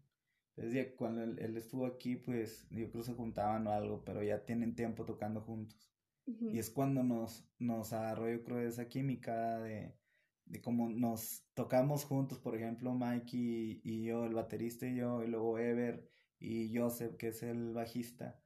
[0.56, 4.46] Entonces cuando él, estuvo aquí pues yo creo que se juntaban o algo, pero ya
[4.46, 5.92] tienen tiempo tocando juntos.
[6.28, 9.96] Y es cuando nos, nos agarró yo creo esa química de,
[10.46, 15.24] de cómo nos tocamos juntos, por ejemplo Mike y, y yo, el baterista y yo,
[15.24, 18.40] y luego Ever y Joseph que es el bajista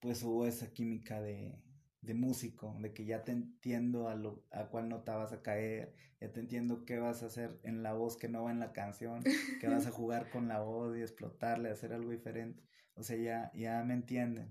[0.00, 1.58] pues hubo esa química de,
[2.06, 5.94] de músico, de que ya te entiendo a, lo, a cuál nota vas a caer,
[6.20, 8.72] ya te entiendo qué vas a hacer en la voz que no va en la
[8.72, 9.22] canción,
[9.60, 12.62] que vas a jugar con la voz y explotarle, hacer algo diferente.
[12.94, 14.48] O sea, ya, ya me entienden.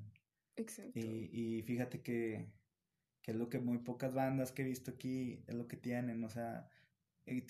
[0.56, 1.00] Exacto.
[1.00, 2.52] Y, y fíjate que,
[3.22, 6.24] que es lo que muy pocas bandas que he visto aquí es lo que tienen,
[6.24, 6.70] o sea,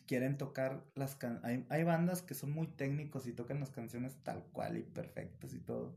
[0.08, 1.66] quieren tocar las canciones.
[1.70, 5.54] Hay, hay bandas que son muy técnicos y tocan las canciones tal cual y perfectas
[5.54, 5.96] y todo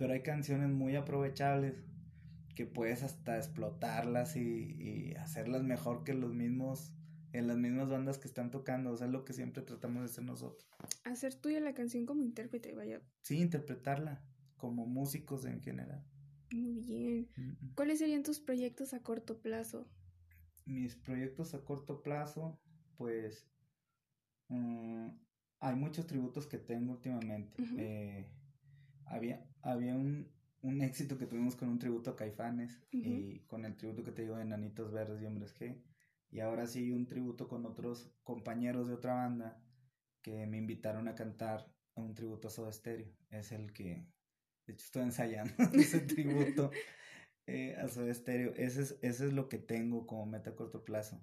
[0.00, 1.74] pero hay canciones muy aprovechables
[2.54, 6.94] que puedes hasta explotarlas y, hacerlas mejor que los mismos
[7.32, 10.06] en las mismas bandas que están tocando, o sea, es lo que siempre tratamos de
[10.06, 10.66] hacer nosotros.
[11.04, 13.02] Hacer tuya la canción como intérprete, vaya.
[13.20, 14.24] Sí, interpretarla
[14.56, 16.02] como músicos en general.
[16.50, 17.28] Muy bien.
[17.74, 19.86] ¿Cuáles serían tus proyectos a corto plazo?
[20.64, 22.58] Mis proyectos a corto plazo,
[22.96, 23.46] pues
[24.48, 25.08] mm,
[25.58, 27.62] hay muchos tributos que tengo últimamente.
[27.76, 28.39] eh,
[29.10, 30.32] había, había un,
[30.62, 34.22] un éxito que tuvimos con un tributo a Caifanes y con el tributo que te
[34.22, 35.82] digo de Nanitos Verdes y Hombres G.
[36.30, 39.60] Y ahora sí un tributo con otros compañeros de otra banda
[40.22, 43.12] que me invitaron a cantar un tributo a Soda Stereo.
[43.30, 44.06] Es el que,
[44.66, 46.70] de hecho, estoy ensayando ese tributo
[47.46, 48.52] eh, a Soda Stereo.
[48.54, 51.20] Ese es, ese es lo que tengo como meta a corto plazo.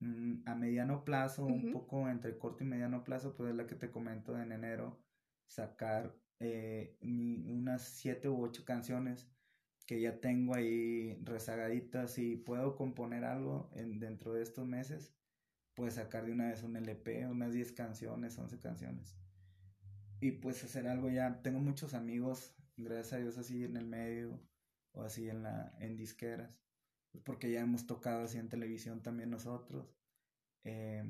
[0.00, 3.76] Mm, a mediano plazo, un poco entre corto y mediano plazo, pues es la que
[3.76, 5.00] te comento en enero,
[5.46, 9.28] sacar eh, unas siete u ocho canciones
[9.86, 15.14] que ya tengo ahí rezagaditas y puedo componer algo en, dentro de estos meses,
[15.74, 19.16] pues sacar de una vez un LP, unas 10 canciones, 11 canciones.
[20.20, 24.40] Y pues hacer algo ya, tengo muchos amigos, gracias a Dios así en el medio
[24.92, 26.58] o así en la en disqueras,
[27.24, 29.94] porque ya hemos tocado así en televisión también nosotros.
[30.64, 31.04] Eh,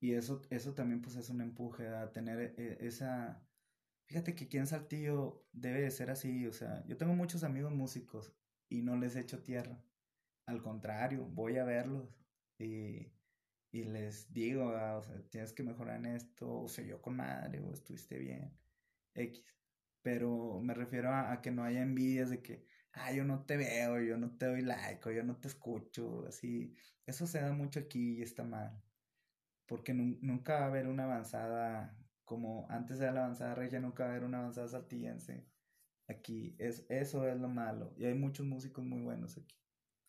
[0.00, 3.44] y eso, eso también pues es un empuje a tener eh, esa
[4.08, 8.32] Fíjate que aquí Saltillo debe de ser así, o sea, yo tengo muchos amigos músicos
[8.70, 9.84] y no les echo tierra.
[10.46, 12.16] Al contrario, voy a verlos
[12.58, 13.12] y,
[13.70, 17.16] y les digo, ah, o sea, tienes que mejorar en esto, o se yo con
[17.16, 18.56] madre, o estuviste bien,
[19.14, 19.44] X.
[20.02, 24.00] Pero me refiero a, que no haya envidias de que, ah, yo no te veo,
[24.00, 26.74] yo no te doy like, o yo no te escucho, así.
[27.06, 28.82] Eso se da mucho aquí y está mal.
[29.66, 31.94] Porque nunca va a haber una avanzada
[32.28, 35.46] como antes de la avanzada regia, nunca va una avanzada saltillense.
[36.06, 37.94] Aquí, es, eso es lo malo.
[37.96, 39.56] Y hay muchos músicos muy buenos aquí.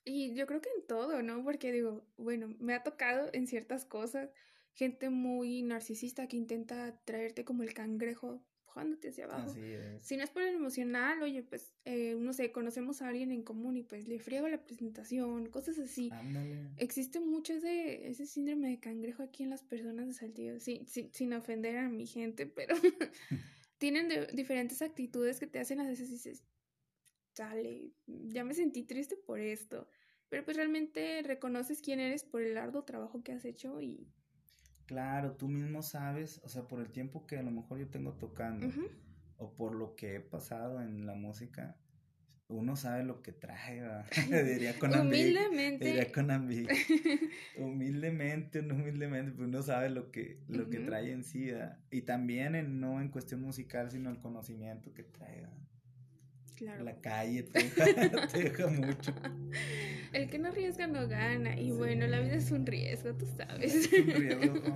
[0.04, 1.44] Y yo creo que en todo, ¿no?
[1.44, 4.30] Porque digo, bueno, me ha tocado en ciertas cosas
[4.74, 9.50] gente muy narcisista que intenta traerte como el cangrejo empujándote hacia abajo.
[9.50, 10.04] Así es.
[10.04, 13.44] Si no es por el emocional, oye, pues, eh, no sé, conocemos a alguien en
[13.44, 16.10] común y pues le friego la presentación, cosas así.
[16.12, 16.70] Ándale.
[16.78, 21.34] Existe mucho ese, ese síndrome de cangrejo aquí en las personas de Saltillo, sí, sin
[21.34, 22.76] ofender a mi gente, pero
[23.78, 26.44] tienen diferentes actitudes que te hacen a veces dices,
[27.36, 29.88] dale, ya me sentí triste por esto.
[30.30, 34.08] Pero pues realmente reconoces quién eres por el arduo trabajo que has hecho y...
[34.90, 38.14] Claro, tú mismo sabes, o sea, por el tiempo que a lo mejor yo tengo
[38.14, 38.68] tocando
[39.38, 41.78] o por lo que he pasado en la música,
[42.48, 43.84] uno sabe lo que trae,
[44.58, 45.86] diría con Humildemente.
[45.86, 46.32] Diría con
[47.60, 51.52] humildemente, no humildemente, pues uno sabe lo que, lo que trae en sí,
[51.92, 55.46] y también en, no en cuestión musical, sino el conocimiento que trae.
[56.62, 59.14] La calle te deja, mucho.
[60.12, 61.60] El que no arriesga no gana.
[61.60, 63.74] Y bueno, la vida es un riesgo, tú sabes.
[63.74, 64.74] Es un riesgo,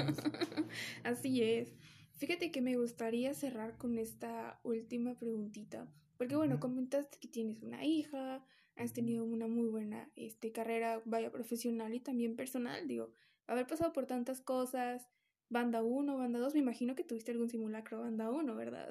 [1.04, 1.74] Así es.
[2.14, 5.88] Fíjate que me gustaría cerrar con esta última preguntita.
[6.18, 11.32] Porque bueno, comentaste que tienes una hija, has tenido una muy buena este, carrera, vaya
[11.32, 12.88] profesional y también personal.
[12.88, 13.12] Digo,
[13.48, 15.10] haber pasado por tantas cosas,
[15.50, 18.90] banda 1, banda 2, me imagino que tuviste algún simulacro banda 1, ¿verdad?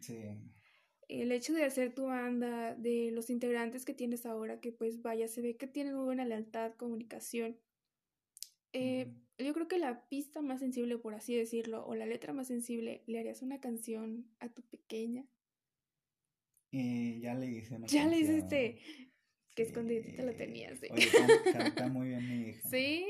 [0.00, 0.16] Sí
[1.20, 5.28] el hecho de hacer tu banda, de los integrantes que tienes ahora, que pues vaya,
[5.28, 7.58] se ve que tienen muy buena lealtad, comunicación.
[8.72, 12.46] Eh, yo creo que la pista más sensible, por así decirlo, o la letra más
[12.46, 15.26] sensible, ¿le harías una canción a tu pequeña?
[16.72, 18.78] Eh, ya le hice una Ya le hiciste.
[19.54, 20.80] Que escondidita lo tenías.
[20.80, 20.88] ¿sí?
[20.90, 21.08] Oye,
[21.52, 22.68] canta, muy bien mi hija.
[22.70, 23.06] Sí.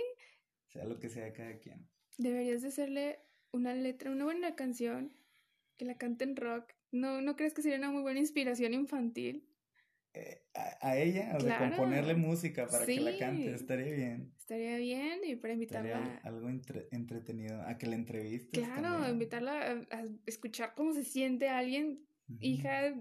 [0.67, 1.89] Sea lo que sea cada quien.
[2.19, 3.21] Deberías de hacerle
[3.53, 5.13] una letra, una buena canción,
[5.77, 9.49] que la cante en rock, ¿No, ¿No crees que sería una muy buena inspiración infantil?
[10.15, 14.35] Eh, a, ella, o de componerle música para que la cante, estaría bien.
[14.39, 16.21] Estaría bien y para invitarla.
[16.23, 18.63] algo entretenido, a que la entrevistes.
[18.63, 22.07] Claro, invitarla a, escuchar cómo se siente alguien,
[22.41, 22.95] hija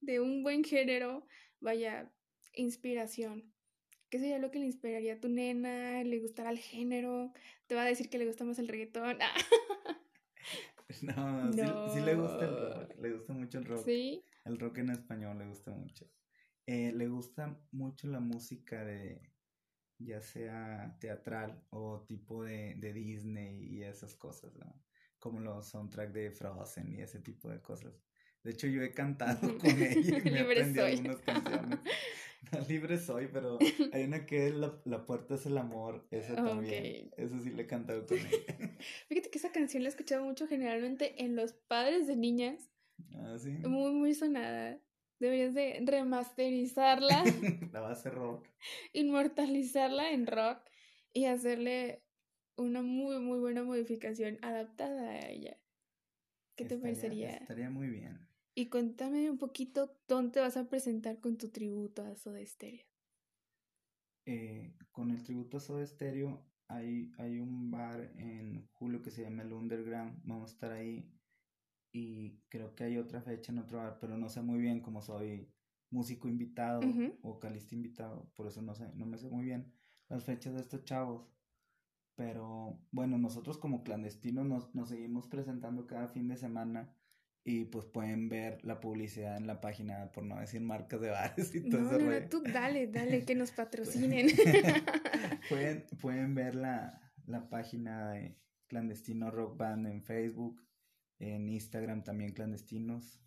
[0.00, 1.26] de un buen género,
[1.60, 2.12] vaya,
[2.52, 3.50] inspiración.
[4.10, 6.04] ¿Qué sería lo que le inspiraría a tu nena?
[6.04, 7.32] ¿Le gustará el género?
[7.66, 9.18] ¿Te va a decir que le gusta más el reggaetón?
[11.02, 13.84] No, Sí, le gusta el rock, le gusta mucho el rock.
[13.84, 14.24] Sí.
[14.44, 16.06] El rock en español le gusta mucho.
[16.66, 19.20] Eh, le gusta mucho la música de,
[19.98, 24.82] ya sea teatral o tipo de, de Disney y esas cosas, ¿no?
[25.18, 27.92] Como los soundtracks de Frozen y ese tipo de cosas.
[28.42, 31.80] De hecho, yo he cantado con ella y me aprendí algunas canciones.
[32.68, 33.58] Libre soy, pero
[33.92, 37.10] hay una que es la, la puerta es el amor, esa también.
[37.16, 38.28] Eso sí le he cantado con ella.
[39.08, 42.70] Fíjate que esa canción la he escuchado mucho generalmente en los padres de niñas.
[43.14, 43.50] Ah, sí.
[43.50, 44.80] Muy, muy sonada.
[45.18, 47.24] Deberías de remasterizarla.
[47.72, 48.46] la base rock.
[48.92, 50.60] Inmortalizarla en rock
[51.12, 52.04] y hacerle
[52.56, 55.58] una muy, muy buena modificación adaptada a ella.
[56.56, 57.30] ¿Qué te parecería?
[57.30, 58.27] Estaría muy bien.
[58.58, 62.84] Y cuéntame un poquito dónde vas a presentar con tu tributo a Soda Stereo.
[64.26, 69.22] Eh, con el tributo a Soda Stereo hay, hay un bar en julio que se
[69.22, 70.20] llama el Underground.
[70.24, 71.08] Vamos a estar ahí.
[71.92, 75.02] Y creo que hay otra fecha en otro bar, pero no sé muy bien cómo
[75.02, 75.48] soy
[75.90, 76.80] músico invitado
[77.22, 78.28] o vocalista invitado.
[78.34, 79.72] Por eso no sé, no me sé muy bien
[80.08, 81.30] las fechas de estos chavos.
[82.16, 86.92] Pero bueno, nosotros como clandestinos nos, nos seguimos presentando cada fin de semana
[87.48, 91.54] y pues pueden ver la publicidad en la página, por no decir marcas de bares
[91.54, 91.98] y todo eso.
[91.98, 94.28] No, tú dale, dale, que nos patrocinen.
[95.48, 98.36] pueden, pueden ver la, la página de
[98.66, 100.62] Clandestino Rock Band en Facebook,
[101.20, 103.18] en Instagram también clandestinos.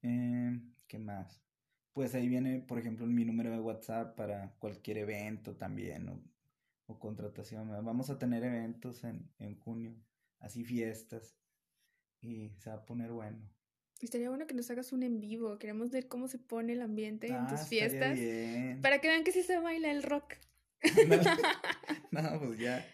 [0.00, 1.44] Eh, ¿Qué más?
[1.92, 6.24] Pues ahí viene, por ejemplo, mi número de WhatsApp para cualquier evento también o,
[6.86, 7.68] o contratación.
[7.84, 9.94] Vamos a tener eventos en, en junio,
[10.38, 11.36] así fiestas
[12.22, 13.38] y se va a poner bueno.
[14.00, 15.58] Estaría bueno que nos hagas un en vivo.
[15.58, 18.18] Queremos ver cómo se pone el ambiente en tus ah, fiestas.
[18.80, 20.34] Para que vean que sí se baila el rock.
[22.10, 22.84] no, pues ya,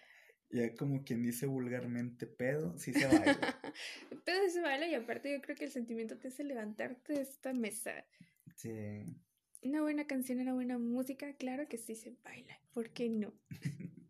[0.50, 3.60] ya como quien dice vulgarmente pedo, sí se baila.
[4.24, 7.22] pedo sí se baila y aparte yo creo que el sentimiento te hace levantarte de
[7.22, 8.04] esta mesa.
[8.56, 9.04] Sí.
[9.62, 12.60] Una buena canción, una buena música, claro que sí se baila.
[12.72, 13.32] ¿Por qué no?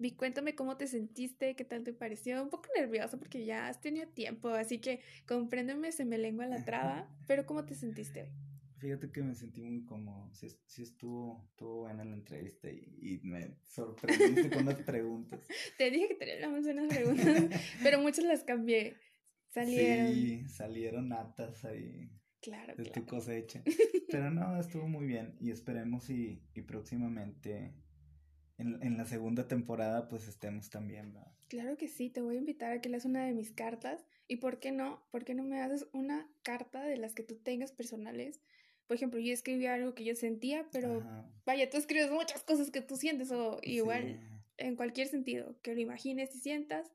[0.00, 2.42] Vi, cuéntame cómo te sentiste, qué tal te pareció.
[2.42, 6.64] Un poco nervioso porque ya has tenido tiempo, así que compréndeme, se me lengua la
[6.64, 8.30] traba, pero ¿cómo te sentiste hoy?
[8.78, 10.32] Fíjate que me sentí muy cómodo.
[10.32, 15.46] Sí, estuvo, estuvo buena la entrevista y, me sorprendiste con las preguntas.
[15.76, 18.96] Te dije que teníamos unas preguntas, pero muchas las cambié.
[19.50, 20.14] Salieron.
[20.14, 22.10] Sí, salieron natas ahí.
[22.40, 22.74] Claro.
[22.74, 23.62] De tu cosecha.
[24.10, 25.36] Pero no, estuvo muy bien.
[25.40, 27.74] Y esperemos y, y próximamente
[28.60, 31.32] en, en, la segunda temporada pues estemos también, ¿verdad?
[31.48, 34.06] Claro que sí, te voy a invitar a que leas una de mis cartas.
[34.28, 35.02] ¿Y por qué no?
[35.10, 38.40] ¿Por qué no me haces una carta de las que tú tengas personales?
[38.86, 41.02] Por ejemplo, yo escribí algo que yo sentía, pero
[41.44, 44.20] vaya, tú escribes muchas cosas que tú sientes o igual
[44.56, 46.92] en cualquier sentido, que lo imagines y sientas.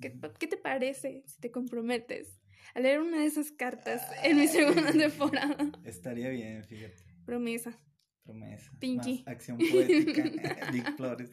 [0.00, 2.38] ¿Qué, ¿Qué, te parece si te comprometes
[2.74, 5.56] a leer una de esas cartas en mi segunda temporada?
[5.84, 7.02] Estaría bien, fíjate.
[7.24, 7.78] Promesa.
[8.26, 8.70] Promesa.
[8.78, 9.22] Pinky.
[9.26, 10.22] acción poética.
[10.72, 11.30] Big Flores.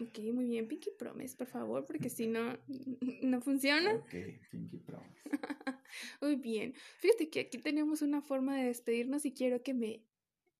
[0.00, 2.58] Ok, muy bien, Pinky Promise, por favor, porque si no,
[3.22, 3.94] no funciona.
[3.94, 4.14] Ok,
[4.50, 5.22] Pinky Promise.
[6.20, 6.74] muy bien.
[6.98, 10.04] Fíjate que aquí tenemos una forma de despedirnos y quiero que me,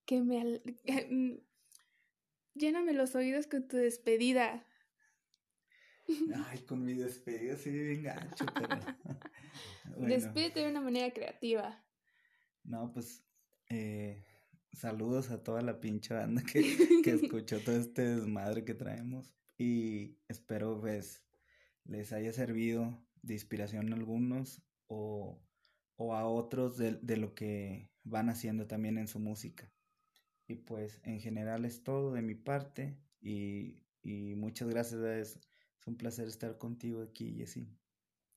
[0.04, 0.60] que me,
[1.10, 1.38] mm,
[2.54, 4.66] lléname los oídos con tu despedida.
[6.48, 10.06] Ay, con mi despedida sí bien gancho, pero...
[10.06, 11.82] Despídete de una manera creativa.
[12.64, 13.24] No, pues,
[13.68, 14.24] eh,
[14.72, 20.18] saludos a toda la pinche banda que, que escuchó todo este desmadre que traemos y
[20.28, 21.22] espero pues
[21.84, 25.40] les haya servido de inspiración a algunos o,
[25.96, 29.72] o a otros de, de, lo que van haciendo también en su música.
[30.48, 35.00] Y pues en general es todo de mi parte y, y muchas gracias.
[35.00, 35.40] Es,
[35.80, 37.68] es un placer estar contigo aquí, Jessy.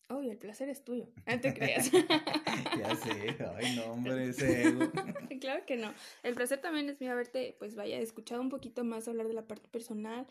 [0.08, 1.08] Oh, el placer es tuyo.
[1.26, 1.92] No te creas.
[2.80, 4.92] ya sé, ay no, hombre, ese ego.
[5.42, 5.94] claro que no.
[6.24, 9.48] El placer también es mío haberte, pues vaya, escuchado un poquito más hablar de la
[9.48, 10.28] parte personal.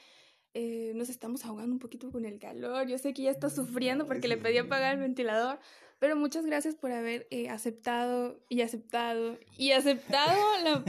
[0.57, 2.87] Eh, nos estamos ahogando un poquito con el calor.
[2.87, 5.59] Yo sé que ya estás sufriendo porque le pedí apagar el ventilador,
[5.99, 10.85] pero muchas gracias por haber eh, aceptado y aceptado y aceptado la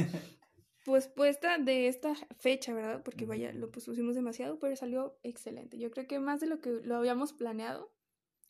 [0.86, 3.01] pues puesta de esta fecha, ¿verdad?
[3.03, 5.79] Porque vaya, lo pusimos demasiado, pero salió excelente.
[5.79, 7.95] Yo creo que más de lo que lo habíamos planeado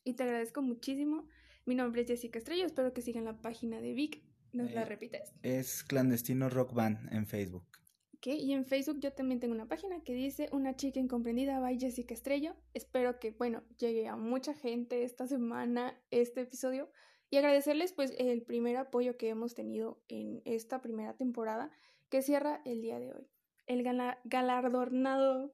[0.06, 1.28] y te agradezco muchísimo.
[1.66, 4.24] Mi nombre es Jessica Estrella, espero que sigan la página de Vic.
[4.54, 5.34] ¿Nos la eh, repites?
[5.42, 7.68] Es Clandestino Rock Band en Facebook.
[8.14, 11.78] Ok, y en Facebook yo también tengo una página que dice Una chica incomprendida by
[11.78, 12.56] Jessica Estrella.
[12.74, 16.90] Espero que, bueno, llegue a mucha gente esta semana este episodio
[17.30, 21.72] y agradecerles pues el primer apoyo que hemos tenido en esta primera temporada
[22.10, 23.28] que cierra el día de hoy.
[23.66, 23.84] El
[24.24, 25.54] galardonado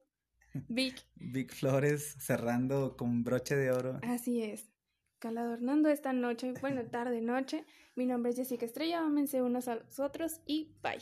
[0.68, 1.04] Vic.
[1.16, 4.00] Vic Flores cerrando con broche de oro.
[4.02, 4.70] Así es.
[5.18, 7.64] Caladornando esta noche, bueno, tarde, noche.
[7.94, 10.98] Mi nombre es Jessica Estrella, ámense unos a los otros y bye.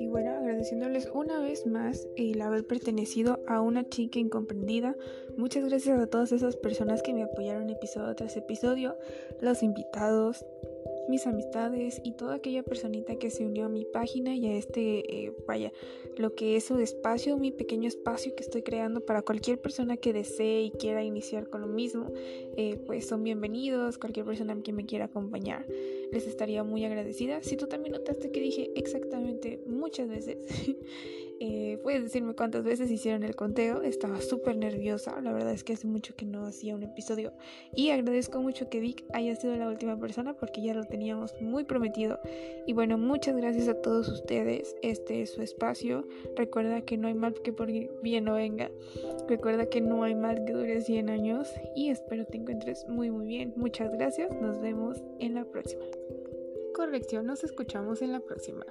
[0.00, 4.96] Y bueno, agradeciéndoles una vez más el haber pertenecido a una chica incomprendida.
[5.36, 8.96] Muchas gracias a todas esas personas que me apoyaron episodio tras episodio,
[9.40, 10.44] los invitados,
[11.08, 15.24] mis amistades y toda aquella personita que se unió a mi página y a este,
[15.26, 15.72] eh, vaya,
[16.16, 20.12] lo que es su espacio, mi pequeño espacio que estoy creando para cualquier persona que
[20.12, 22.06] desee y quiera iniciar con lo mismo,
[22.56, 25.66] eh, pues son bienvenidos, cualquier persona que me quiera acompañar,
[26.12, 27.42] les estaría muy agradecida.
[27.42, 30.38] Si tú también notaste que dije exactamente muchas veces,
[31.44, 33.82] Eh, puedes decirme cuántas veces hicieron el conteo.
[33.82, 35.20] Estaba súper nerviosa.
[35.20, 37.32] La verdad es que hace mucho que no hacía un episodio.
[37.74, 41.64] Y agradezco mucho que Vic haya sido la última persona porque ya lo teníamos muy
[41.64, 42.20] prometido.
[42.64, 44.76] Y bueno, muchas gracias a todos ustedes.
[44.82, 46.06] Este es su espacio.
[46.36, 48.70] Recuerda que no hay mal que por bien no venga.
[49.28, 51.48] Recuerda que no hay mal que dure 100 años.
[51.74, 53.52] Y espero te encuentres muy muy bien.
[53.56, 54.30] Muchas gracias.
[54.40, 55.82] Nos vemos en la próxima.
[56.72, 58.64] Corrección, nos escuchamos en la próxima.